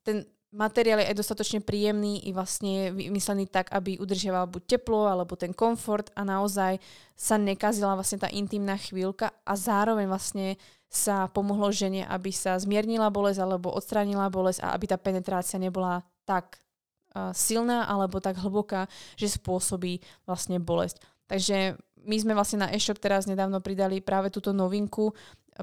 ten 0.03 0.27
materiál 0.55 1.03
je 1.03 1.09
aj 1.11 1.19
dostatočne 1.19 1.59
príjemný 1.59 2.23
i 2.25 2.31
vlastne 2.31 2.95
vymyslený 2.95 3.51
tak, 3.51 3.67
aby 3.75 3.99
udržiaval 3.99 4.47
buď 4.47 4.63
teplo 4.77 5.05
alebo 5.05 5.35
ten 5.35 5.51
komfort 5.51 6.09
a 6.15 6.23
naozaj 6.23 6.79
sa 7.13 7.35
nekazila 7.35 7.93
vlastne 7.93 8.23
tá 8.23 8.29
intimná 8.31 8.79
chvíľka 8.79 9.35
a 9.43 9.53
zároveň 9.59 10.07
vlastne 10.07 10.55
sa 10.87 11.27
pomohlo 11.27 11.67
žene, 11.67 12.07
aby 12.07 12.31
sa 12.31 12.55
zmiernila 12.55 13.11
bolesť 13.11 13.43
alebo 13.43 13.75
odstránila 13.75 14.31
bolesť 14.31 14.63
a 14.63 14.71
aby 14.71 14.85
tá 14.87 14.95
penetrácia 14.95 15.59
nebola 15.59 15.99
tak 16.23 16.63
uh, 17.11 17.35
silná 17.35 17.83
alebo 17.83 18.23
tak 18.23 18.39
hlboká, 18.39 18.87
že 19.19 19.35
spôsobí 19.35 19.99
vlastne 20.23 20.63
bolesť. 20.63 21.03
Takže 21.27 21.75
my 22.05 22.17
sme 22.19 22.33
vlastne 22.37 22.67
na 22.67 22.71
e-shop 22.75 22.99
teraz 23.01 23.25
nedávno 23.25 23.63
pridali 23.63 24.03
práve 24.03 24.29
túto 24.29 24.51
novinku, 24.53 25.15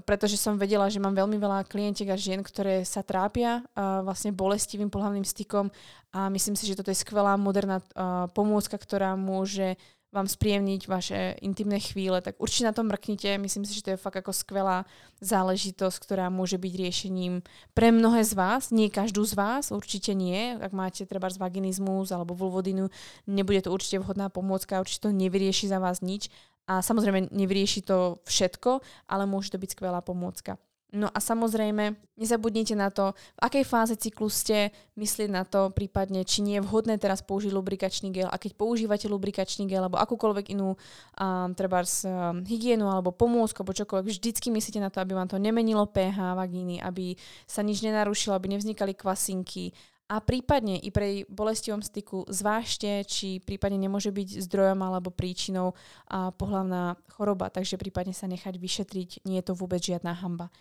pretože 0.02 0.34
som 0.34 0.58
vedela, 0.58 0.90
že 0.90 0.98
mám 0.98 1.14
veľmi 1.14 1.38
veľa 1.38 1.70
klientiek 1.70 2.10
a 2.10 2.18
žien, 2.18 2.42
ktoré 2.42 2.82
sa 2.82 3.06
trápia 3.06 3.62
uh, 3.62 4.02
vlastne 4.02 4.34
bolestivým 4.34 4.90
pohľavným 4.90 5.22
stykom 5.22 5.70
a 6.10 6.26
myslím 6.34 6.58
si, 6.58 6.66
že 6.66 6.74
toto 6.74 6.90
je 6.90 6.98
skvelá 6.98 7.38
moderná 7.38 7.78
uh, 7.78 8.26
pomôcka, 8.34 8.74
ktorá 8.74 9.14
môže 9.14 9.78
vám 10.14 10.30
spríjemniť 10.30 10.86
vaše 10.86 11.34
intimné 11.42 11.82
chvíle, 11.82 12.22
tak 12.22 12.38
určite 12.38 12.70
na 12.70 12.74
to 12.74 12.86
mrknite. 12.86 13.34
Myslím 13.42 13.66
si, 13.66 13.74
že 13.74 13.82
to 13.82 13.92
je 13.92 13.98
fakt 13.98 14.14
ako 14.14 14.30
skvelá 14.30 14.86
záležitosť, 15.18 15.98
ktorá 16.06 16.30
môže 16.30 16.54
byť 16.54 16.72
riešením 16.78 17.42
pre 17.74 17.90
mnohé 17.90 18.22
z 18.22 18.38
vás. 18.38 18.70
Nie 18.70 18.94
každú 18.94 19.26
z 19.26 19.34
vás, 19.34 19.74
určite 19.74 20.14
nie. 20.14 20.54
Ak 20.54 20.70
máte 20.70 21.02
treba 21.02 21.26
z 21.26 21.42
vaginizmus 21.42 22.14
alebo 22.14 22.38
vulvodinu, 22.38 22.86
nebude 23.26 23.66
to 23.66 23.74
určite 23.74 23.98
vhodná 23.98 24.30
pomôcka, 24.30 24.78
určite 24.78 25.10
to 25.10 25.10
nevyrieši 25.10 25.66
za 25.66 25.82
vás 25.82 25.98
nič. 25.98 26.30
A 26.64 26.80
samozrejme 26.80 27.28
nevyrieši 27.34 27.84
to 27.84 28.22
všetko, 28.24 28.80
ale 29.10 29.28
môže 29.28 29.52
to 29.52 29.60
byť 29.60 29.74
skvelá 29.76 30.00
pomôcka. 30.00 30.56
No 30.94 31.10
a 31.10 31.18
samozrejme, 31.18 31.98
nezabudnite 32.14 32.78
na 32.78 32.86
to, 32.86 33.18
v 33.18 33.40
akej 33.42 33.64
fáze 33.66 33.94
cyklu 33.98 34.30
ste, 34.30 34.70
myslieť 34.94 35.26
na 35.26 35.42
to 35.42 35.74
prípadne, 35.74 36.22
či 36.22 36.38
nie 36.38 36.62
je 36.62 36.62
vhodné 36.62 37.02
teraz 37.02 37.18
použiť 37.18 37.50
lubrikačný 37.50 38.14
gel. 38.14 38.30
A 38.30 38.38
keď 38.38 38.54
používate 38.54 39.10
lubrikačný 39.10 39.66
gel 39.66 39.82
alebo 39.82 39.98
akúkoľvek 39.98 40.54
inú 40.54 40.78
um, 40.78 41.50
treba 41.58 41.82
um, 41.82 42.46
hygienu 42.46 42.86
alebo 42.86 43.10
pomôcku 43.10 43.58
alebo 43.58 43.74
čokoľvek, 43.74 44.06
vždycky 44.06 44.54
myslíte 44.54 44.78
na 44.78 44.86
to, 44.86 45.02
aby 45.02 45.18
vám 45.18 45.26
to 45.26 45.34
nemenilo 45.34 45.82
pH 45.90 46.38
vagíny, 46.38 46.78
aby 46.78 47.18
sa 47.42 47.66
nič 47.66 47.82
nenarušilo, 47.82 48.38
aby 48.38 48.54
nevznikali 48.54 48.94
kvasinky. 48.94 49.74
A 50.06 50.22
prípadne 50.22 50.78
i 50.78 50.94
pri 50.94 51.26
bolestivom 51.26 51.82
styku 51.82 52.22
zvážte, 52.30 53.02
či 53.08 53.42
prípadne 53.42 53.82
nemôže 53.82 54.14
byť 54.14 54.46
zdrojom 54.46 54.78
alebo 54.78 55.10
príčinou 55.10 55.74
a 56.06 56.30
pohľavná 56.30 56.94
choroba, 57.18 57.50
takže 57.50 57.80
prípadne 57.82 58.14
sa 58.14 58.30
nechať 58.30 58.54
vyšetriť, 58.62 59.26
nie 59.26 59.42
je 59.42 59.46
to 59.50 59.58
vôbec 59.58 59.82
žiadna 59.82 60.14
hamba 60.14 60.54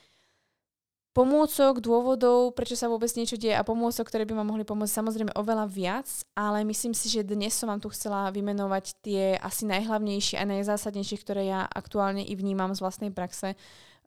pomôcok, 1.14 1.78
dôvodov, 1.78 2.58
prečo 2.58 2.74
sa 2.74 2.90
vôbec 2.90 3.08
niečo 3.14 3.38
deje 3.38 3.54
a 3.54 3.62
pomôcok, 3.62 4.10
ktoré 4.10 4.26
by 4.26 4.34
vám 4.34 4.50
mohli 4.50 4.66
pomôcť 4.66 4.98
samozrejme 4.98 5.38
oveľa 5.38 5.66
viac, 5.70 6.10
ale 6.34 6.66
myslím 6.66 6.98
si, 6.98 7.08
že 7.08 7.22
dnes 7.22 7.54
som 7.54 7.70
vám 7.70 7.78
tu 7.78 7.94
chcela 7.94 8.34
vymenovať 8.34 8.86
tie 9.06 9.38
asi 9.38 9.70
najhlavnejšie 9.70 10.42
a 10.42 10.50
najzásadnejšie, 10.50 11.18
ktoré 11.22 11.54
ja 11.54 11.70
aktuálne 11.70 12.26
i 12.26 12.34
vnímam 12.34 12.74
z 12.74 12.82
vlastnej 12.82 13.14
praxe. 13.14 13.54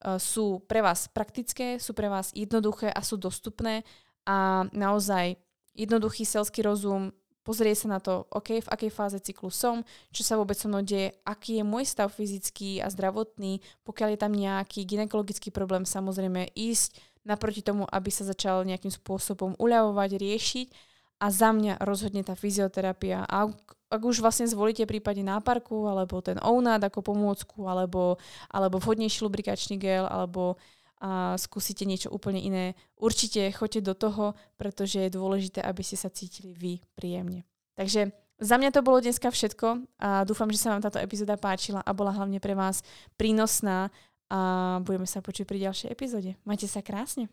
Uh, 0.03 0.19
sú 0.19 0.61
pre 0.67 0.83
vás 0.83 1.07
praktické, 1.09 1.79
sú 1.79 1.95
pre 1.95 2.11
vás 2.11 2.35
jednoduché 2.35 2.91
a 2.91 3.01
sú 3.01 3.17
dostupné 3.17 3.87
a 4.27 4.67
naozaj 4.75 5.39
jednoduchý 5.79 6.27
selský 6.27 6.67
rozum 6.67 7.15
pozrie 7.47 7.79
sa 7.79 7.87
na 7.87 8.03
to, 8.03 8.27
OK, 8.35 8.59
v 8.59 8.69
akej 8.75 8.91
fáze 8.91 9.23
cyklu 9.23 9.55
som, 9.55 9.87
čo 10.11 10.27
sa 10.27 10.35
vôbec 10.35 10.59
so 10.59 10.67
mnou 10.67 10.83
deje, 10.83 11.15
aký 11.23 11.63
je 11.63 11.65
môj 11.65 11.87
stav 11.87 12.11
fyzický 12.11 12.83
a 12.83 12.91
zdravotný, 12.91 13.63
pokiaľ 13.87 14.09
je 14.11 14.19
tam 14.19 14.35
nejaký 14.35 14.83
ginekologický 14.83 15.55
problém, 15.55 15.87
samozrejme 15.87 16.51
ísť 16.59 16.99
naproti 17.23 17.63
tomu, 17.63 17.87
aby 17.87 18.11
sa 18.11 18.27
začal 18.27 18.67
nejakým 18.67 18.91
spôsobom 18.91 19.55
uľavovať, 19.63 20.11
riešiť 20.19 20.67
a 21.23 21.27
za 21.31 21.55
mňa 21.55 21.83
rozhodne 21.87 22.27
tá 22.27 22.35
fyzioterapia. 22.35 23.23
A 23.27 23.47
ak 23.87 24.03
už 24.03 24.19
vlastne 24.19 24.51
zvolíte 24.51 24.83
prípadne 24.83 25.23
náparku, 25.23 25.87
alebo 25.87 26.19
ten 26.19 26.39
ONAD 26.43 26.91
ako 26.91 27.15
pomôcku, 27.15 27.71
alebo, 27.71 28.19
alebo 28.51 28.83
vhodnejší 28.83 29.23
lubrikačný 29.23 29.79
gel, 29.79 30.11
alebo 30.11 30.59
a 31.01 31.37
skúsite 31.37 31.85
niečo 31.85 32.09
úplne 32.09 32.41
iné, 32.41 32.73
určite 32.97 33.53
choďte 33.53 33.81
do 33.85 33.95
toho, 33.95 34.25
pretože 34.57 34.97
je 34.97 35.13
dôležité, 35.13 35.61
aby 35.61 35.85
ste 35.85 36.01
sa 36.01 36.09
cítili 36.09 36.57
vy 36.57 36.81
príjemne. 36.97 37.45
Takže 37.77 38.17
za 38.41 38.57
mňa 38.57 38.73
to 38.73 38.85
bolo 38.85 39.01
dneska 39.01 39.29
všetko 39.33 39.85
a 40.01 40.25
dúfam, 40.29 40.49
že 40.53 40.61
sa 40.61 40.73
vám 40.73 40.85
táto 40.85 41.01
epizóda 41.01 41.41
páčila 41.41 41.81
a 41.85 41.97
bola 41.97 42.13
hlavne 42.13 42.41
pre 42.41 42.53
vás 42.57 42.85
prínosná 43.17 43.89
a 44.29 44.41
budeme 44.83 45.07
sa 45.07 45.23
počuť 45.23 45.47
pri 45.47 45.69
ďalšej 45.69 45.89
epizóde. 45.93 46.37
Majte 46.45 46.69
sa 46.69 46.85
krásne. 46.85 47.33